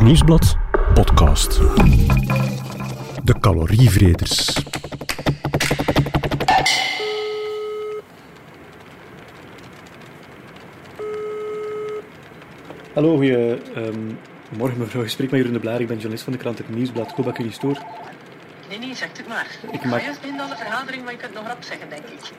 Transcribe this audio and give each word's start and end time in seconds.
Het 0.00 0.08
Nieuwsblad 0.08 0.56
podcast. 0.94 1.60
De 3.24 3.34
calorievreters. 3.40 4.56
Hallo, 12.94 13.16
goedemorgen 13.16 14.18
morgen 14.56 14.78
mevrouw. 14.78 15.02
Ik 15.02 15.08
spreek 15.08 15.30
met 15.30 15.38
Jeroen 15.40 15.52
de 15.54 15.60
Blaar. 15.60 15.80
Ik 15.80 15.86
ben 15.86 15.96
journalist 15.96 16.24
van 16.24 16.32
de 16.32 16.38
krant 16.38 16.58
Het 16.58 16.68
Nieuwsblad. 16.68 17.10
Ik 17.10 17.14
hoop 17.16 17.24
dat 17.24 17.34
ik 17.34 17.40
u 17.40 17.44
niet 17.44 17.54
stoor. 17.54 17.78
Nee, 18.68 18.78
nee, 18.78 18.94
zeg 18.94 19.08
het 19.16 19.28
maar. 19.28 19.46
Ik 19.62 19.72
Ik 19.72 19.84
maak- 19.84 20.02
juist 20.02 20.20
binnen 20.20 20.40
aan 20.40 20.48
de 20.50 20.56
vergadering, 20.56 21.02
maar 21.04 21.12
je 21.12 21.18
kunt 21.18 21.34
nog 21.34 21.46
rap 21.46 21.62
zeggen, 21.62 21.88
denk 21.88 22.02
ik. 22.02 22.30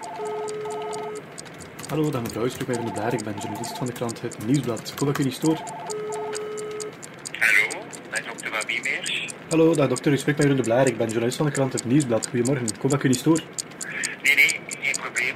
Hallo, 1.89 2.09
dag 2.09 2.21
mevrouw. 2.21 2.46
Ik 2.46 2.52
spreek 2.52 2.68
met 2.68 2.75
Jeroen 2.75 2.93
de 2.93 3.00
Blaar. 3.00 3.14
Ik 3.14 3.23
ben 3.23 3.34
journalist 3.39 3.78
van 3.78 3.88
de 3.88 3.93
krant 3.93 4.21
Het 4.21 4.46
Nieuwsblad. 4.46 4.80
Ik 4.80 5.00
hoop 5.00 5.07
dat 5.07 5.09
ik 5.09 5.18
u 5.18 5.23
niet 5.23 5.34
stoor. 5.34 5.57
Hallo, 7.39 7.85
met 8.12 8.23
dokter 8.27 8.49
Van 8.52 8.63
Wiemeers. 8.67 9.34
Hallo, 9.52 9.76
dag 9.76 9.88
dokter. 9.88 10.14
Ik 10.14 10.20
spreek 10.20 10.36
met 10.38 10.46
Jeroen 10.46 10.62
de 10.62 10.68
Blaar. 10.68 10.88
Ik 10.88 10.98
ben 10.98 11.08
journalist 11.08 11.38
van 11.38 11.46
de 11.46 11.52
krant 11.52 11.73
Het 11.73 11.86
Nieuwsblad. 11.86 12.28
Goedemorgen. 12.28 12.68
Ik 12.68 12.82
hoop 12.82 12.91
dat 12.91 13.00
ik 13.00 13.05
u 13.05 13.08
niet 13.08 13.18
stoor. 13.18 13.41
Nee, 14.22 14.36
nee, 14.36 14.60
geen 14.80 14.96
probleem. 15.02 15.36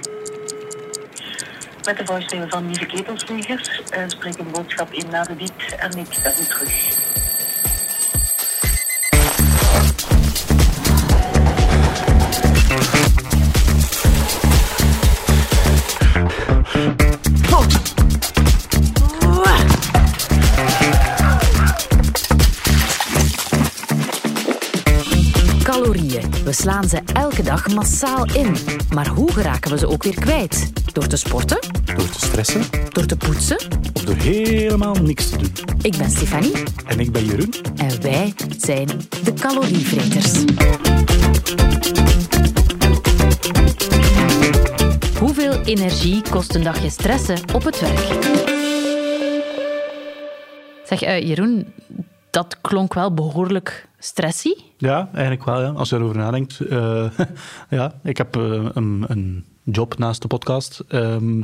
Met 1.86 1.98
de 1.98 2.05
voicemail 2.05 2.50
van 2.50 2.66
Nieuwe 2.66 2.86
Ketelsvliegers 2.86 3.82
uh, 3.98 4.04
spreek 4.08 4.38
een 4.38 4.52
boodschap 4.52 4.94
in 4.94 5.10
na 5.10 5.24
de 5.24 5.34
beat 5.34 5.80
en 5.80 5.98
ik 5.98 6.08
ben 6.24 6.34
u 6.41 6.46
terug. 6.46 7.15
Slaan 26.66 26.90
ze 26.90 27.02
elke 27.13 27.44
dag 27.44 27.68
massaal 27.74 28.26
in. 28.26 28.55
Maar 28.94 29.08
hoe 29.08 29.32
geraken 29.32 29.71
we 29.71 29.77
ze 29.77 29.88
ook 29.88 30.04
weer 30.04 30.20
kwijt? 30.20 30.72
Door 30.94 31.07
te 31.07 31.18
sporten? 31.18 31.57
Door 31.96 32.10
te 32.10 32.20
stressen 32.20 32.62
Door 32.91 33.05
te 33.05 33.18
poetsen? 33.18 33.57
of 33.94 34.04
door 34.04 34.16
helemaal 34.16 34.94
niks 34.94 35.30
te 35.30 35.38
doen. 35.38 35.52
Ik 35.82 35.98
ben 35.98 36.10
Stefanie 36.10 36.54
En 36.85 36.99
ik 36.99 37.12
ben 37.12 37.26
Jeroen. 37.26 37.54
en 37.76 38.02
wij 38.02 38.34
zijn 38.57 38.88
de 39.24 39.34
calorievreters. 39.34 40.44
Hoeveel 45.20 45.62
energie 45.62 46.22
kost 46.29 46.55
een 46.55 46.63
dagje 46.63 46.90
stressen 46.90 47.38
op 47.54 47.63
het 47.63 47.79
werk? 47.79 48.07
Zeg, 50.85 51.02
eh, 51.02 51.27
Jeroen, 51.27 51.74
dat 52.29 52.57
klonk 52.62 52.94
wel 52.94 53.13
behoorlijk 53.13 53.88
stressy. 54.05 54.53
Ja, 54.77 55.09
eigenlijk 55.13 55.45
wel. 55.45 55.61
Ja. 55.61 55.70
Als 55.70 55.89
je 55.89 55.95
erover 55.95 56.17
nadenkt. 56.17 56.59
eh, 56.59 57.05
ja, 57.70 57.93
ik 58.03 58.17
heb 58.17 58.35
eh, 58.35 58.65
een, 58.73 59.05
een 59.07 59.45
job 59.63 59.98
naast 59.98 60.21
de 60.21 60.27
podcast. 60.27 60.84
ehm, 60.87 61.41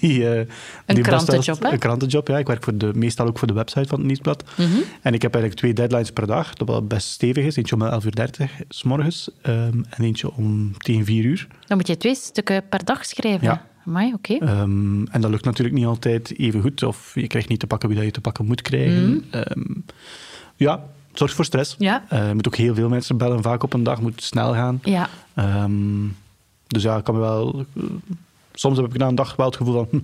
die, 0.00 0.28
eh, 0.28 0.46
die 0.86 0.96
best 0.96 1.06
krantenjob, 1.08 1.62
hè? 1.62 1.72
Een 1.72 1.78
krantenjob, 1.78 2.28
ja. 2.28 2.38
Ik 2.38 2.46
werk 2.46 2.64
voor 2.64 2.76
de, 2.76 2.90
meestal 2.94 3.26
ook 3.26 3.38
voor 3.38 3.48
de 3.48 3.54
website 3.54 3.88
van 3.88 3.98
het 3.98 4.06
Nieuwsblad. 4.06 4.44
Mhm. 4.56 4.66
En 5.02 5.14
ik 5.14 5.22
heb 5.22 5.34
eigenlijk 5.34 5.54
twee 5.54 5.72
deadlines 5.72 6.10
per 6.12 6.26
dag, 6.26 6.54
dat 6.54 6.68
wel 6.68 6.86
best 6.86 7.08
stevig 7.08 7.44
is. 7.44 7.56
Eentje 7.56 7.74
om 7.74 7.82
11.30 7.82 8.40
uur 8.40 8.50
s 8.68 8.82
morgens 8.82 9.30
ehm, 9.42 9.82
en 9.90 10.04
eentje 10.04 10.32
om 10.32 10.72
tegen 10.78 11.04
4 11.04 11.24
uur. 11.24 11.46
Dan 11.66 11.76
moet 11.76 11.86
je 11.86 11.96
twee 11.96 12.14
stukken 12.14 12.68
per 12.68 12.84
dag 12.84 13.04
schrijven. 13.04 13.46
Ja. 13.46 13.66
Amai, 13.86 14.12
oké. 14.12 14.34
Ehm, 14.34 15.04
en 15.04 15.20
dat 15.20 15.30
lukt 15.30 15.44
natuurlijk 15.44 15.76
niet 15.76 15.86
altijd 15.86 16.38
even 16.38 16.60
goed. 16.60 16.82
Of 16.82 17.14
je 17.14 17.26
krijgt 17.26 17.48
niet 17.48 17.60
te 17.60 17.66
pakken 17.66 17.88
wie 17.88 17.96
dat 17.98 18.06
je 18.06 18.12
te 18.12 18.20
pakken 18.20 18.46
moet 18.46 18.62
krijgen. 18.62 19.24
Ehm, 19.30 19.62
ja, 20.56 20.84
zorgt 21.18 21.34
voor 21.34 21.44
stress. 21.44 21.74
Ja. 21.78 22.04
Eh, 22.08 22.28
je 22.28 22.34
moet 22.34 22.46
ook 22.46 22.56
heel 22.56 22.74
veel 22.74 22.88
mensen 22.88 23.16
bellen, 23.16 23.42
vaak 23.42 23.62
op 23.62 23.72
een 23.72 23.82
dag. 23.82 24.00
moet 24.00 24.22
snel 24.22 24.52
gaan. 24.52 24.80
Ja. 24.82 25.08
Ehm, 25.34 26.06
dus 26.66 26.82
ja, 26.82 26.96
ik 26.96 27.04
kan 27.04 27.18
wel... 27.18 27.64
eh, 27.76 27.82
soms 28.52 28.76
heb 28.76 28.86
ik 28.86 28.96
na 28.98 29.06
een 29.06 29.14
dag 29.14 29.36
wel 29.36 29.46
het 29.46 29.56
gevoel 29.56 29.74
van... 29.74 29.86
hm, 29.90 29.98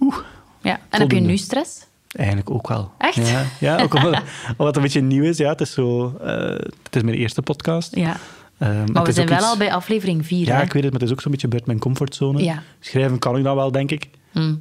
Oeh, 0.00 0.16
ja. 0.60 0.80
En 0.88 1.00
heb 1.00 1.10
je 1.10 1.20
nu 1.20 1.36
stress? 1.36 1.86
eigenlijk 2.12 2.50
ook 2.50 2.68
wel. 2.68 2.90
Echt? 2.98 3.28
Ja, 3.28 3.44
ja 3.60 3.82
ook 3.82 3.94
omdat, 3.94 4.12
omdat 4.56 4.66
het 4.66 4.76
een 4.76 4.82
beetje 4.82 5.00
nieuw 5.00 5.22
is. 5.22 5.36
Ja, 5.36 5.48
het 5.48 5.60
is 5.60 5.72
zo... 5.72 6.16
eh, 6.24 6.34
het 6.82 6.96
is 6.96 7.02
mijn 7.02 7.16
eerste 7.16 7.42
podcast. 7.42 7.96
Ja. 7.96 8.16
Ehm, 8.58 8.92
Maar 8.92 9.04
we 9.04 9.12
zijn 9.12 9.28
wel 9.28 9.36
iets- 9.38 9.46
al 9.46 9.56
bij 9.56 9.72
aflevering 9.72 10.26
4. 10.26 10.46
Ja, 10.46 10.56
hè? 10.56 10.62
ik 10.62 10.72
weet 10.72 10.82
het, 10.82 10.92
maar 10.92 11.00
het 11.00 11.08
is 11.10 11.14
ook 11.16 11.20
zo'n 11.22 11.30
beetje 11.30 11.48
buiten 11.48 11.70
mijn 11.70 11.82
comfortzone. 11.82 12.42
Ja. 12.42 12.62
Schrijven 12.80 13.18
kan 13.18 13.36
ik 13.36 13.44
dan 13.44 13.56
wel, 13.56 13.72
denk 13.72 13.90
ik. 13.90 14.08
Hm. 14.32 14.54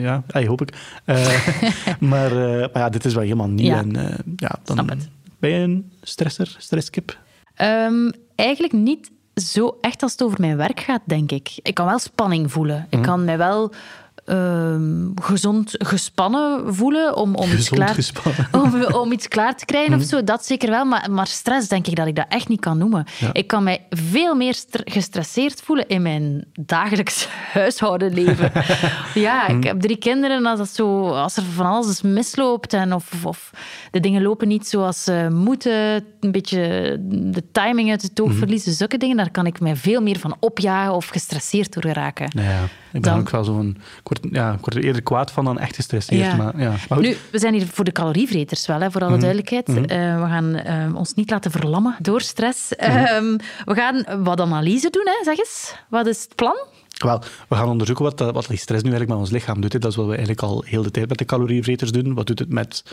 Ja, 0.00 0.22
hey, 0.26 0.46
hoop 0.46 0.60
ik. 0.60 1.00
Eh, 1.04 1.46
maar, 2.12 2.30
eh, 2.30 2.58
maar 2.72 2.82
ja, 2.82 2.88
dit 2.88 3.04
is 3.04 3.14
wel 3.14 3.22
helemaal 3.22 3.48
nieuw. 3.48 3.66
Ja. 3.66 3.78
En, 3.78 3.96
eh, 3.96 4.18
ja, 4.36 4.58
dan 4.64 4.76
Snap 4.76 4.88
het. 4.88 5.08
Ben 5.38 5.50
je 5.50 5.58
een 5.58 5.92
stresser, 6.02 6.56
stresskip? 6.58 7.18
Ehm, 7.54 8.10
eigenlijk 8.34 8.72
niet 8.72 9.10
zo 9.34 9.78
echt 9.80 10.02
als 10.02 10.12
het 10.12 10.22
over 10.22 10.40
mijn 10.40 10.56
werk 10.56 10.80
gaat, 10.80 11.02
denk 11.04 11.32
ik. 11.32 11.58
Ik 11.62 11.74
kan 11.74 11.86
wel 11.86 11.98
spanning 11.98 12.52
voelen. 12.52 12.86
Mhm. 12.90 12.98
Ik 12.98 13.02
kan 13.02 13.24
mij 13.24 13.38
wel 13.38 13.72
ehm, 14.24 15.06
gezond 15.22 15.74
gespannen 15.78 16.74
voelen 16.74 17.16
om, 17.16 17.34
om, 17.34 17.50
iets 17.52 17.68
klaar, 17.68 17.96
om, 18.62 18.84
om 18.84 19.12
iets 19.12 19.28
klaar 19.28 19.56
te 19.56 19.64
krijgen 19.64 19.94
of 19.94 20.02
zo. 20.02 20.24
Dat 20.24 20.44
zeker 20.46 20.70
wel, 20.70 20.84
maar, 20.84 21.10
maar 21.10 21.26
stress 21.26 21.68
denk 21.68 21.86
ik 21.86 21.96
dat 21.96 22.06
ik 22.06 22.16
dat 22.16 22.26
echt 22.28 22.48
niet 22.48 22.60
kan 22.60 22.78
noemen. 22.78 23.04
Ja. 23.18 23.30
Ik 23.32 23.46
kan 23.46 23.62
mij 23.62 23.86
veel 23.90 24.34
meer 24.34 24.54
stre- 24.54 24.90
gestresseerd 24.90 25.60
voelen 25.64 25.88
in 25.88 26.02
mijn 26.02 26.44
dagelijks 26.60 27.28
huishoudenleven. 27.52 28.52
ja, 29.14 29.42
Mhm. 29.48 29.56
ik 29.56 29.64
heb 29.64 29.80
drie 29.80 29.96
kinderen. 29.96 30.46
Als, 30.46 30.58
dat 30.58 30.68
zo, 30.68 31.08
als 31.08 31.36
er 31.36 31.42
van 31.42 31.66
alles 31.66 32.02
misloopt 32.02 32.72
en 32.72 32.92
of, 32.94 33.24
of 33.24 33.50
de 33.90 34.00
dingen 34.00 34.22
lopen 34.22 34.48
niet 34.48 34.68
zoals 34.68 35.04
ze 35.04 35.28
moeten, 35.32 36.04
een 36.20 36.32
beetje 36.32 36.60
de 37.10 37.44
timing 37.52 37.90
uit 37.90 38.02
het 38.02 38.20
oog 38.20 38.28
Mhm. 38.28 38.38
verliezen, 38.38 38.72
zulke 38.72 38.96
dingen, 38.98 39.16
daar 39.16 39.30
kan 39.30 39.46
ik 39.46 39.60
mij 39.60 39.76
veel 39.76 40.00
meer 40.02 40.18
van 40.18 40.36
opjagen 40.40 40.94
of 40.94 41.08
gestresseerd 41.08 41.72
door 41.72 41.82
geraken. 41.82 42.30
Nou 42.34 42.48
ja, 42.48 42.60
ik 42.92 43.00
ben 43.00 43.10
Dan- 43.10 43.18
ook 43.20 43.30
wel 43.30 43.44
zo'n... 43.44 43.76
Ik 43.78 44.08
word, 44.08 44.20
ja, 44.34 44.52
ik 44.52 44.60
word 44.60 44.74
er 44.74 44.84
eerder 44.84 45.02
kwaad 45.02 45.30
van 45.30 45.44
dan 45.44 45.58
echt 45.58 45.74
gestresseerd. 45.74 46.30
Ja. 46.30 46.36
Maar, 46.36 46.60
ja. 46.60 46.74
maar. 46.88 47.00
Nu, 47.00 47.16
we 47.30 47.38
zijn 47.38 47.54
hier 47.54 47.66
voor 47.66 47.84
de 47.84 47.92
calorievreters 47.92 48.66
wel, 48.66 48.80
hè, 48.80 48.90
voor 48.90 49.04
alle 49.04 49.18
duidelijkheid. 49.18 49.68
Eh, 49.68 49.74
we 50.22 50.26
gaan 50.28 50.54
eh, 50.54 50.94
ons 50.96 51.14
niet 51.14 51.30
laten 51.30 51.50
verlammen 51.50 51.96
door 52.00 52.20
stress. 52.20 52.74
Ehm, 52.76 53.36
we 53.64 53.74
gaan 53.74 54.22
wat 54.24 54.40
analyse 54.40 54.90
doen, 54.90 55.06
hè, 55.06 55.24
zeg 55.24 55.38
eens. 55.38 55.74
Wat 55.88 56.06
is 56.06 56.22
het 56.22 56.34
plan? 56.34 56.56
Wel, 56.98 57.22
we 57.48 57.54
gaan 57.54 57.68
onderzoeken 57.68 58.04
wat, 58.04 58.20
wat 58.20 58.46
die 58.46 58.58
stress 58.58 58.82
nu 58.82 58.90
eigenlijk 58.90 59.08
met 59.08 59.18
ons 59.18 59.30
lichaam 59.30 59.60
doet. 59.60 59.72
hè. 59.72 59.78
Dat 59.78 59.90
is 59.90 59.96
wat 59.96 60.04
we 60.06 60.10
eigenlijk 60.10 60.42
al 60.42 60.64
heel 60.66 60.82
de 60.82 60.90
tijd 60.90 61.08
met 61.08 61.18
de 61.18 61.24
calorievreters 61.24 61.92
doen. 61.92 62.14
Wat 62.14 62.26
doet 62.26 62.38
het 62.38 62.52
met 62.52 62.84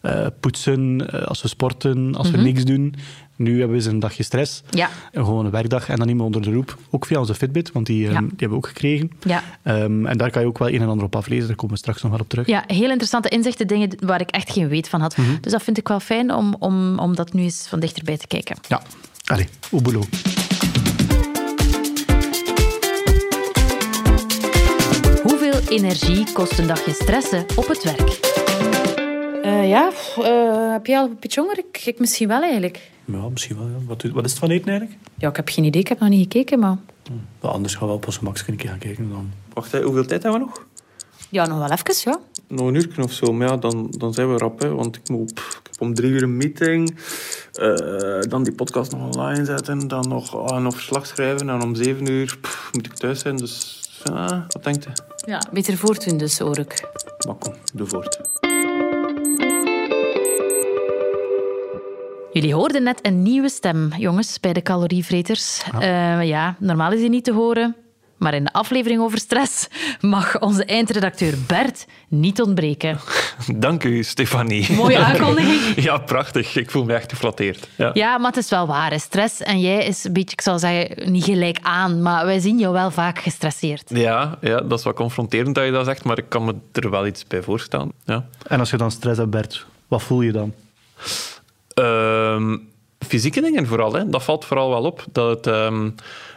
eh, 0.00 0.26
poetsen, 0.40 1.10
eh, 1.12 1.22
als 1.22 1.42
we 1.42 1.48
sporten, 1.48 2.14
als 2.14 2.30
we 2.30 2.36
niks 2.36 2.64
doen. 2.64 2.94
Nu 3.36 3.50
hebben 3.50 3.68
we 3.68 3.74
eens 3.74 3.84
een 3.92 3.98
dagje 3.98 4.22
stress. 4.22 4.62
Ja. 4.70 4.90
Een 5.12 5.24
gewone 5.24 5.50
werkdag 5.50 5.88
en 5.88 5.96
dan 5.96 6.06
niet 6.06 6.16
meer 6.16 6.24
onder 6.24 6.42
de 6.42 6.52
roep. 6.52 6.78
Ook 6.90 7.06
via 7.06 7.18
onze 7.18 7.34
Fitbit, 7.34 7.72
want 7.72 7.86
die, 7.86 8.08
eh, 8.08 8.18
die 8.18 8.28
hebben 8.28 8.48
we 8.48 8.54
ook 8.54 8.66
gekregen. 8.66 9.10
Ja. 9.20 9.42
Ehm, 9.62 10.06
en 10.06 10.18
daar 10.18 10.30
kan 10.30 10.42
je 10.42 10.48
ook 10.48 10.58
wel 10.58 10.68
een 10.68 10.80
en 10.80 10.88
ander 10.88 11.04
op 11.04 11.16
aflezen. 11.16 11.46
Daar 11.46 11.56
komen 11.56 11.74
we 11.74 11.80
straks 11.80 12.02
nog 12.02 12.10
wel 12.10 12.20
op 12.20 12.28
terug. 12.28 12.46
Ja, 12.46 12.64
heel 12.66 12.88
interessante 12.88 13.28
inzichten, 13.28 13.66
dingen 13.66 13.90
waar 14.00 14.20
ik 14.20 14.30
echt 14.30 14.52
geen 14.52 14.68
weet 14.68 14.88
van 14.88 15.00
had. 15.00 15.16
Dus 15.40 15.52
dat 15.52 15.62
vind 15.62 15.78
ik 15.78 15.88
wel 15.88 16.00
fijn 16.00 16.32
om, 16.34 16.56
om, 16.58 16.98
om 16.98 17.14
dat 17.14 17.32
nu 17.32 17.42
eens 17.42 17.66
van 17.68 17.80
dichterbij 17.80 18.16
te 18.16 18.26
kijken. 18.26 18.56
Ja. 18.68 18.82
Allee, 19.26 19.48
oeboelo. 19.72 20.02
Energie 25.68 26.32
kost 26.32 26.58
een 26.58 26.66
dagje 26.66 26.92
stressen 26.92 27.44
op 27.56 27.68
het 27.68 27.82
werk? 27.82 28.18
Eh, 29.44 29.68
ja, 29.68 29.90
heb 30.72 30.86
je 30.86 30.96
al 30.98 31.04
een 31.04 31.16
beetje 31.20 31.40
honger? 31.40 31.58
Ik, 31.58 31.82
ik 31.84 31.98
misschien 31.98 32.28
wel 32.28 32.42
eigenlijk. 32.42 32.90
Ja, 33.04 33.28
misschien 33.28 33.56
wel. 33.58 33.66
Ja. 33.66 33.84
Wat, 33.86 34.02
wat 34.02 34.24
is 34.24 34.30
het 34.30 34.40
van 34.40 34.50
eten 34.50 34.68
eigenlijk? 34.68 34.98
Ja, 35.18 35.28
ik 35.28 35.36
heb 35.36 35.48
geen 35.48 35.64
idee. 35.64 35.80
Ik 35.80 35.88
heb 35.88 36.00
nog 36.00 36.08
niet 36.08 36.22
gekeken, 36.22 36.58
maar... 36.58 36.76
Wel, 37.40 37.50
anders 37.52 37.72
gaan 37.74 37.82
we 37.82 37.88
wel 37.88 37.98
pas 37.98 38.20
Max 38.20 38.44
een 38.48 38.56
keer 38.56 38.68
gaan 38.68 38.78
kijken. 38.78 39.10
Dan. 39.10 39.30
Wacht, 39.52 39.72
hè, 39.72 39.82
hoeveel 39.82 40.06
tijd 40.06 40.22
hebben 40.22 40.40
we 40.40 40.46
nog? 40.46 40.64
Ja, 41.30 41.46
nog 41.46 41.58
wel 41.58 41.70
even, 41.70 42.10
ja. 42.10 42.18
Nog 42.48 42.66
een 42.66 42.74
uur 42.74 42.94
of 43.02 43.12
zo, 43.12 43.32
maar 43.32 43.48
ja, 43.48 43.56
dan, 43.56 43.86
dan 43.98 44.14
zijn 44.14 44.32
we 44.32 44.38
rap. 44.38 44.60
Hè, 44.60 44.74
want 44.74 44.96
ik, 44.96 45.08
moet, 45.08 45.34
pff, 45.34 45.48
ik 45.58 45.66
heb 45.70 45.80
om 45.80 45.94
drie 45.94 46.10
uur 46.10 46.22
een 46.22 46.36
meeting. 46.36 46.96
eh, 47.52 48.20
dan 48.20 48.42
die 48.42 48.54
podcast 48.54 48.92
nog 48.92 49.16
online 49.16 49.44
zetten. 49.44 49.88
Dan 49.88 50.08
nog, 50.08 50.58
nog 50.60 50.74
verslag 50.74 51.06
schrijven. 51.06 51.48
En 51.48 51.62
om 51.62 51.74
zeven 51.74 52.10
uur 52.10 52.38
pff, 52.40 52.70
moet 52.72 52.86
ik 52.86 52.92
thuis 52.94 53.20
zijn. 53.20 53.36
Dus 53.36 53.80
ja, 54.04 54.46
wat 54.48 54.64
denkt 54.64 54.84
je? 54.84 54.90
Ja, 55.26 55.42
beter 55.52 55.76
voortdoen 55.76 56.16
dus, 56.16 56.38
hoor 56.38 56.58
ik. 56.58 56.88
Maar 57.26 57.34
kom, 57.34 57.54
doe 57.74 57.86
voort. 57.86 58.20
Jullie 62.32 62.54
hoorden 62.54 62.82
net 62.82 63.06
een 63.06 63.22
nieuwe 63.22 63.48
stem, 63.48 63.92
jongens, 63.98 64.40
bij 64.40 64.52
de 64.52 64.62
calorievreters. 64.62 65.62
Ja. 65.80 66.20
ja, 66.20 66.56
normaal 66.58 66.92
is 66.92 67.00
die 67.00 67.08
niet 67.08 67.24
te 67.24 67.32
horen. 67.32 67.76
Maar 68.16 68.34
in 68.34 68.44
de 68.44 68.52
aflevering 68.52 69.00
over 69.00 69.18
stress 69.18 69.66
mag 70.00 70.40
onze 70.40 70.64
eindredacteur 70.64 71.34
Bert 71.46 71.86
niet 72.08 72.40
ontbreken. 72.42 72.98
Dank 73.56 73.84
u, 73.84 74.02
Stefanie. 74.02 74.72
Mooie 74.72 74.98
aankondiging. 74.98 75.84
Ja, 75.84 75.98
prachtig. 75.98 76.56
Ik 76.56 76.70
voel 76.70 76.84
me 76.84 76.94
echt 76.94 77.10
geflatteerd. 77.10 77.68
Ja. 77.76 77.90
Ja, 77.94 78.18
maar 78.18 78.30
het 78.32 78.44
is 78.44 78.50
wel 78.50 78.66
waar. 78.66 78.90
hè. 78.90 78.98
Stress 78.98 79.40
en 79.42 79.60
jij 79.60 79.84
is 79.86 80.04
een 80.04 80.12
beetje, 80.12 80.32
ik 80.32 80.40
zou 80.40 80.58
zeggen, 80.58 81.12
niet 81.12 81.24
gelijk 81.24 81.58
aan. 81.62 82.02
Maar 82.02 82.24
wij 82.26 82.38
zien 82.38 82.58
jou 82.58 82.72
wel 82.72 82.90
vaak 82.90 83.18
gestresseerd. 83.18 83.90
Ja, 83.94 84.38
ja, 84.40 84.60
dat 84.60 84.78
is 84.78 84.84
wat 84.84 84.94
confronterend 84.94 85.54
dat 85.54 85.64
je 85.64 85.70
dat 85.70 85.84
zegt, 85.84 86.04
maar 86.04 86.18
ik 86.18 86.28
kan 86.28 86.44
me 86.44 86.54
er 86.72 86.90
wel 86.90 87.06
iets 87.06 87.26
bij 87.26 87.42
voorstellen. 87.42 87.92
Ja. 88.04 88.26
En 88.46 88.58
als 88.60 88.70
je 88.70 88.76
dan 88.76 88.90
stress 88.90 89.18
hebt, 89.18 89.30
Bert, 89.30 89.66
wat 89.88 90.02
voel 90.02 90.20
je 90.22 90.32
dan? 90.32 90.52
Ehm, 91.74 92.56
fysieke 93.06 93.40
dingen 93.40 93.66
vooral, 93.66 93.92
hè. 93.92 94.08
dat 94.08 94.22
valt 94.22 94.44
vooral 94.44 94.70
wel 94.70 94.82
op. 94.82 95.04
Dat 95.12 95.28
het 95.36 95.46
ehm, 95.54 95.90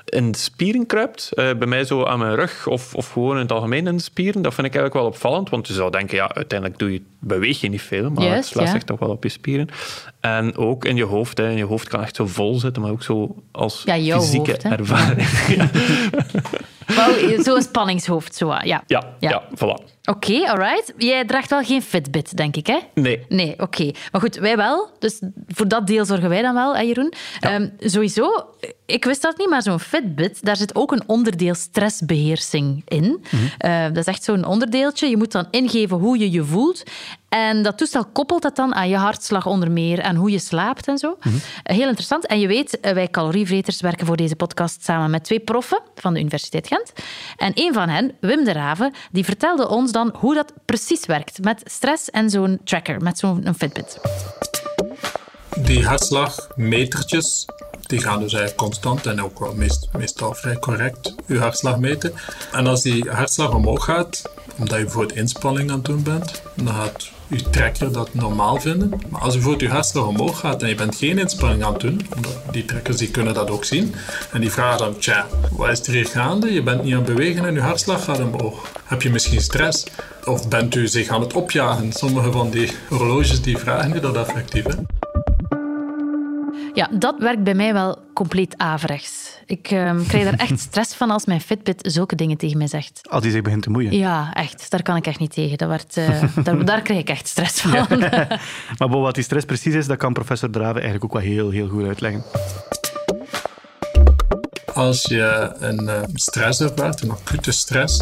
in 0.09 0.33
spieren 0.33 0.85
kruipt. 0.85 1.31
Eh, 1.33 1.45
bij 1.57 1.67
mij 1.67 1.83
zo 1.83 2.03
aan 2.03 2.19
mijn 2.19 2.35
rug 2.35 2.67
of, 2.67 2.95
of 2.95 3.11
gewoon 3.11 3.35
in 3.35 3.41
het 3.41 3.51
algemeen 3.51 3.87
in 3.87 3.95
de 3.97 4.01
spieren. 4.03 4.41
Dat 4.41 4.53
vind 4.53 4.67
ik 4.67 4.73
eigenlijk 4.75 5.03
wel 5.03 5.13
opvallend. 5.13 5.49
Want 5.49 5.67
je 5.67 5.73
zou 5.73 5.91
denken, 5.91 6.15
ja, 6.17 6.33
uiteindelijk 6.33 6.79
doe 6.79 6.93
je, 6.93 7.01
beweeg 7.19 7.61
je 7.61 7.69
niet 7.69 7.81
veel. 7.81 8.09
Maar 8.09 8.23
Juist, 8.23 8.37
het 8.43 8.47
slaat 8.47 8.65
ja. 8.65 8.71
zich 8.71 8.83
toch 8.83 8.99
wel 8.99 9.09
op 9.09 9.23
je 9.23 9.29
spieren. 9.29 9.67
En 10.19 10.57
ook 10.57 10.85
in 10.85 10.95
je 10.95 11.03
hoofd. 11.05 11.37
Hè. 11.37 11.47
Je 11.49 11.63
hoofd 11.65 11.87
kan 11.87 12.01
echt 12.01 12.15
zo 12.15 12.27
vol 12.27 12.59
zitten. 12.59 12.81
Maar 12.81 12.91
ook 12.91 13.03
zo 13.03 13.35
als 13.51 13.81
Ja, 13.85 14.19
fysieke 14.19 14.51
hoofd, 14.51 14.63
ervaring. 14.63 15.27
Ja. 15.57 15.69
Wel, 16.95 17.43
Zo'n 17.43 17.61
spanningshoofd, 17.61 18.35
zo. 18.35 18.47
Ja. 18.47 18.61
Ja, 18.63 18.83
Ja. 18.87 19.13
ja. 19.19 19.43
voilà. 19.55 19.98
Oké, 20.09 20.47
alright. 20.49 20.93
Jij 20.97 21.25
draagt 21.25 21.49
wel 21.49 21.63
geen 21.63 21.81
Fitbit, 21.81 22.37
denk 22.37 22.55
ik, 22.55 22.67
hè? 22.67 22.77
Nee. 22.93 23.25
Nee, 23.27 23.59
oké. 23.59 23.91
Maar 24.11 24.21
goed, 24.21 24.35
wij 24.35 24.57
wel. 24.57 24.89
Dus 24.99 25.19
voor 25.47 25.67
dat 25.67 25.87
deel 25.87 26.05
zorgen 26.05 26.29
wij 26.29 26.41
dan 26.41 26.53
wel, 26.53 26.75
hè, 26.75 26.81
Jeroen? 26.81 27.13
Ehm, 27.39 27.69
sowieso, 27.79 28.31
ik 28.85 29.05
wist 29.05 29.21
dat 29.21 29.37
niet, 29.37 29.49
maar 29.49 29.61
zo'n 29.61 29.79
Fitbit, 29.79 30.45
daar 30.45 30.55
zit 30.57 30.75
ook 30.75 30.91
een 30.91 31.03
onderdeel 31.07 31.53
stressbeheersing 31.55 32.81
in. 32.87 33.23
Eh, 33.57 33.83
dat 33.83 33.97
is 33.97 34.05
echt 34.05 34.23
zo'n 34.23 34.45
onderdeeltje. 34.45 35.09
Je 35.09 35.17
moet 35.17 35.31
dan 35.31 35.47
ingeven 35.51 35.97
hoe 35.97 36.17
je 36.17 36.31
je 36.31 36.43
voelt. 36.43 36.83
En 37.29 37.63
dat 37.63 37.77
toestel 37.77 38.05
koppelt 38.05 38.41
dat 38.41 38.55
dan 38.55 38.75
aan 38.75 38.89
je 38.89 38.95
hartslag 38.97 39.45
onder 39.45 39.71
meer 39.71 39.99
en 39.99 40.15
hoe 40.15 40.31
je 40.31 40.39
slaapt 40.39 40.87
en 40.87 40.97
zo. 40.97 41.17
Eh, 41.63 41.75
Heel 41.75 41.87
interessant. 41.87 42.25
En 42.25 42.39
je 42.39 42.47
weet, 42.47 42.79
eh, 42.79 42.93
wij 42.93 43.07
calorievreters 43.09 43.81
werken 43.81 44.05
voor 44.05 44.15
deze 44.17 44.35
podcast 44.35 44.83
samen 44.83 45.09
met 45.11 45.23
twee 45.23 45.39
proffen 45.39 45.81
van 45.95 46.13
de 46.13 46.19
Universiteit 46.19 46.67
Gent. 46.67 46.93
En 47.37 47.51
een 47.55 47.73
van 47.73 47.89
hen, 47.89 48.11
Wim 48.19 48.43
de 48.43 48.51
Raven, 48.51 48.93
die 49.11 49.23
vertelde 49.25 49.69
ons 49.69 49.91
dan 49.99 50.15
hoe 50.19 50.33
dat 50.33 50.53
precies 50.65 51.05
werkt 51.05 51.43
met 51.43 51.61
stress 51.65 52.09
en 52.09 52.29
zo'n 52.29 52.59
tracker, 52.63 53.01
met 53.01 53.17
zo'n 53.17 53.53
Fitbit. 53.57 53.99
Die 55.57 55.85
hartslagmetertjes, 55.85 57.45
die 57.81 58.01
gaan 58.01 58.19
dus 58.19 58.33
eigenlijk 58.33 58.63
constant 58.63 59.05
en 59.05 59.23
ook 59.23 59.53
meestal 59.97 60.33
vrij 60.33 60.59
correct 60.59 61.15
uw 61.27 61.39
hartslag 61.39 61.79
meten. 61.79 62.13
En 62.51 62.67
als 62.67 62.81
die 62.81 63.09
hartslag 63.09 63.53
omhoog 63.53 63.83
gaat, 63.83 64.21
omdat 64.57 64.77
je 64.77 64.83
bijvoorbeeld 64.83 65.17
inspanning 65.17 65.69
aan 65.69 65.75
het 65.75 65.85
doen 65.85 66.03
bent, 66.03 66.41
dan 66.55 66.73
gaat 66.73 67.09
uw 67.29 67.39
tracker 67.49 67.91
dat 67.91 68.13
normaal 68.13 68.59
vinden. 68.59 69.01
Maar 69.09 69.21
als 69.21 69.33
bijvoorbeeld 69.33 69.63
uw 69.63 69.75
hartslag 69.75 70.07
omhoog 70.07 70.39
gaat 70.39 70.61
en 70.61 70.69
je 70.69 70.75
bent 70.75 70.95
geen 70.95 71.17
inspanning 71.17 71.63
aan 71.63 71.73
het 71.73 71.81
doen, 71.81 72.01
die 72.51 72.65
trackers 72.65 72.97
die 72.97 73.11
kunnen 73.11 73.33
dat 73.33 73.49
ook 73.49 73.63
zien, 73.63 73.95
en 74.31 74.41
die 74.41 74.51
vragen 74.51 74.77
dan, 74.77 74.97
tja, 74.97 75.27
wat 75.51 75.69
is 75.69 75.87
er 75.87 75.93
hier 75.93 76.05
gaande? 76.05 76.53
Je 76.53 76.63
bent 76.63 76.83
niet 76.83 76.93
aan 76.93 77.03
het 77.03 77.15
bewegen 77.15 77.45
en 77.45 77.55
uw 77.55 77.61
hartslag 77.61 78.03
gaat 78.03 78.19
omhoog. 78.19 78.67
Heb 78.89 79.01
je 79.01 79.09
misschien 79.09 79.41
stress? 79.41 79.85
Of 80.25 80.47
bent 80.47 80.75
u 80.75 80.87
zich 80.87 81.09
aan 81.09 81.21
het 81.21 81.33
opjagen? 81.33 81.91
Sommige 81.91 82.31
van 82.31 82.49
die 82.49 82.71
horloges 82.87 83.41
die 83.41 83.57
vragen 83.57 83.95
u 83.95 83.99
dat 83.99 84.15
effectief. 84.15 84.63
Hè? 84.63 84.73
Ja, 86.73 86.89
dat 86.91 87.15
werkt 87.19 87.43
bij 87.43 87.53
mij 87.53 87.73
wel 87.73 87.97
compleet 88.13 88.53
averechts. 88.57 89.41
Ik 89.45 89.71
ehm, 89.71 90.05
krijg 90.07 90.23
daar 90.23 90.33
echt 90.33 90.59
stress 90.69 90.95
van 90.95 91.09
als 91.09 91.25
mijn 91.25 91.41
Fitbit 91.41 91.87
zulke 91.91 92.15
dingen 92.15 92.37
tegen 92.37 92.57
mij 92.57 92.67
zegt. 92.67 93.01
Als 93.09 93.21
die 93.21 93.31
zich 93.31 93.41
begint 93.41 93.63
te 93.63 93.69
moeien. 93.69 93.97
Ja, 93.97 94.33
echt. 94.33 94.71
Daar 94.71 94.81
kan 94.81 94.95
ik 94.95 95.07
echt 95.07 95.19
niet 95.19 95.33
tegen. 95.33 95.57
Dat 95.57 95.69
werd, 95.69 95.97
eh, 95.97 96.23
daar, 96.45 96.65
daar 96.65 96.81
krijg 96.81 96.99
ik 96.99 97.09
echt 97.09 97.27
stress 97.27 97.61
van. 97.61 97.71
Maar 98.77 98.89
wat 98.89 99.15
die 99.15 99.23
stress 99.23 99.45
precies 99.45 99.73
is, 99.73 99.87
dat 99.87 99.97
kan 99.97 100.13
professor 100.13 100.49
Draven 100.49 100.81
eigenlijk 100.81 101.03
ook 101.03 101.13
wel 101.13 101.31
heel, 101.31 101.49
heel 101.49 101.67
goed 101.67 101.85
uitleggen. 101.85 102.23
Als 104.79 105.01
je 105.01 105.51
een 105.59 105.89
eh, 105.89 106.01
stress 106.13 106.59
ervaart, 106.59 107.01
een 107.01 107.11
acute 107.11 107.51
stress, 107.51 108.01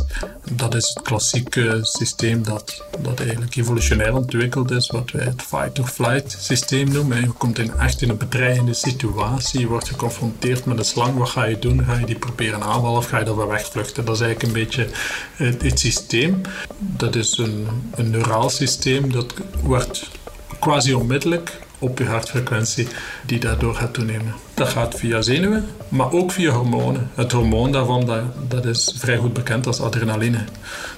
dat 0.51 0.75
is 0.75 0.89
het 0.93 1.03
klassieke 1.03 1.79
systeem 1.81 2.43
dat, 2.43 2.83
dat 2.99 3.19
eigenlijk 3.19 3.55
evolutionair 3.55 4.15
ontwikkeld 4.15 4.71
is, 4.71 4.89
wat 4.89 5.11
wij 5.11 5.25
het 5.25 5.41
fight-or-flight 5.41 6.37
systeem 6.39 6.91
noemen. 6.91 7.21
Je 7.21 7.27
komt 7.27 7.59
in, 7.59 7.71
echt 7.73 8.01
in 8.01 8.09
een 8.09 8.17
bedreigende 8.17 8.73
situatie, 8.73 9.59
je 9.59 9.67
wordt 9.67 9.87
geconfronteerd 9.87 10.65
met 10.65 10.77
een 10.77 10.85
slang, 10.85 11.17
wat 11.17 11.29
ga 11.29 11.43
je 11.43 11.59
doen? 11.59 11.83
Ga 11.83 11.97
je 11.97 12.05
die 12.05 12.19
proberen 12.19 12.63
aanvallen 12.63 12.97
of 12.97 13.09
ga 13.09 13.19
je 13.19 13.35
weer 13.35 13.47
wegvluchten? 13.47 14.05
Dat 14.05 14.15
is 14.15 14.21
eigenlijk 14.21 14.53
een 14.53 14.63
beetje 14.63 14.87
het, 15.35 15.61
het 15.61 15.79
systeem. 15.79 16.41
Dat 16.77 17.15
is 17.15 17.37
een, 17.37 17.67
een 17.95 18.09
neuraal 18.09 18.49
systeem, 18.49 19.11
dat 19.11 19.33
wordt 19.61 20.09
quasi 20.59 20.93
onmiddellijk 20.93 21.65
op 21.79 21.97
je 21.97 22.05
hartfrequentie 22.05 22.87
die 23.25 23.39
daardoor 23.39 23.75
gaat 23.75 23.93
toenemen. 23.93 24.33
Dat 24.53 24.69
gaat 24.69 24.95
via 24.95 25.21
zenuwen, 25.21 25.65
maar 25.89 26.11
ook 26.11 26.31
via 26.31 26.51
hormonen. 26.51 27.11
Het 27.15 27.31
hormoon 27.31 27.71
daarvan 27.71 28.05
dat, 28.05 28.21
dat 28.47 28.65
is 28.65 28.93
vrij 28.97 29.17
goed 29.17 29.33
bekend 29.33 29.67
als 29.67 29.81
adrenaline. 29.81 30.43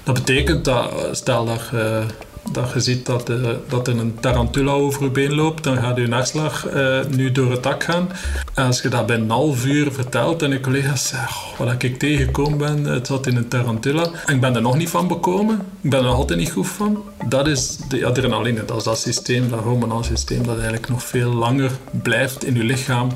Dat 0.02 0.14
betekent 0.14 0.64
dat, 0.64 0.90
eh, 0.92 0.98
stel 1.12 1.44
dat 1.44 1.68
je, 1.70 2.04
dat 2.52 2.72
je 2.72 2.80
ziet 2.80 3.06
dat, 3.06 3.28
eh, 3.28 3.36
dat 3.68 3.88
er 3.88 3.98
een 3.98 4.14
tarantula 4.20 4.72
over 4.72 5.02
je 5.02 5.10
been 5.10 5.34
loopt, 5.34 5.64
dan 5.64 5.76
gaat 5.76 5.96
je 5.96 6.10
hartslag 6.10 6.66
eh, 6.66 6.98
nu 7.10 7.32
door 7.32 7.50
het 7.50 7.62
dak 7.62 7.84
gaan. 7.84 8.08
En 8.54 8.64
als 8.66 8.82
je 8.82 8.88
dat 8.88 9.06
bij 9.06 9.16
een 9.16 9.30
half 9.30 9.64
uur 9.64 9.92
vertelt 9.92 10.42
en 10.42 10.50
je 10.50 10.60
collega's 10.60 11.08
zeggen, 11.08 11.28
"Goh, 11.28 11.58
wat 11.58 11.82
ik 11.82 11.98
tegengekomen 11.98 12.58
ben, 12.58 12.84
het 12.84 13.06
zat 13.06 13.26
in 13.26 13.36
een 13.36 13.48
tarantula. 13.48 14.10
En 14.26 14.34
ik 14.34 14.40
ben 14.40 14.54
er 14.54 14.62
nog 14.62 14.76
niet 14.76 14.88
van 14.88 15.08
bekomen, 15.08 15.60
ik 15.80 15.90
ben 15.90 15.98
er 15.98 16.04
nog 16.04 16.16
altijd 16.16 16.38
niet 16.38 16.52
goed 16.52 16.68
van. 16.68 17.02
Dat 17.24 17.46
is 17.46 17.76
de 17.88 18.06
adrenaline, 18.06 18.64
dat 18.64 18.76
is 18.76 18.84
dat 18.84 18.98
systeem, 18.98 19.50
dat 19.50 19.60
hormonaal 19.60 20.02
systeem, 20.02 20.42
dat 20.42 20.54
eigenlijk 20.54 20.88
nog 20.88 21.02
veel 21.02 21.32
langer 21.32 21.70
blijft 21.90 22.44
in 22.44 22.54
je 22.54 22.64
lichaam 22.64 23.08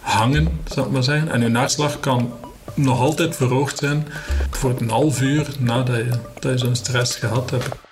hangen, 0.00 0.48
zou 0.64 0.86
ik 0.86 0.92
maar 0.92 1.02
zeggen. 1.02 1.30
En 1.30 1.40
je 1.40 1.56
hartslag 1.56 2.00
kan 2.00 2.32
nog 2.74 3.00
altijd 3.00 3.36
verhoogd 3.36 3.78
zijn 3.78 4.06
voor 4.50 4.74
een 4.78 4.90
half 4.90 5.20
uur 5.20 5.46
nadat 5.58 5.96
je, 5.96 6.48
je 6.48 6.58
zo'n 6.58 6.74
stress 6.74 7.16
gehad 7.16 7.50
hebt. 7.50 7.87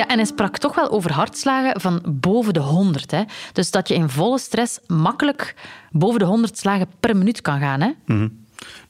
Ja, 0.00 0.06
en 0.06 0.16
hij 0.16 0.24
sprak 0.26 0.58
toch 0.58 0.74
wel 0.74 0.90
over 0.90 1.12
hartslagen 1.12 1.80
van 1.80 2.00
boven 2.06 2.52
de 2.54 2.60
100. 2.60 3.10
Hè? 3.10 3.22
Dus 3.52 3.70
dat 3.70 3.88
je 3.88 3.94
in 3.94 4.08
volle 4.08 4.38
stress 4.38 4.78
makkelijk 4.86 5.54
boven 5.90 6.18
de 6.18 6.24
100 6.24 6.58
slagen 6.58 6.86
per 7.00 7.16
minuut 7.16 7.40
kan 7.40 7.58
gaan. 7.60 7.80
Hè? 7.80 7.90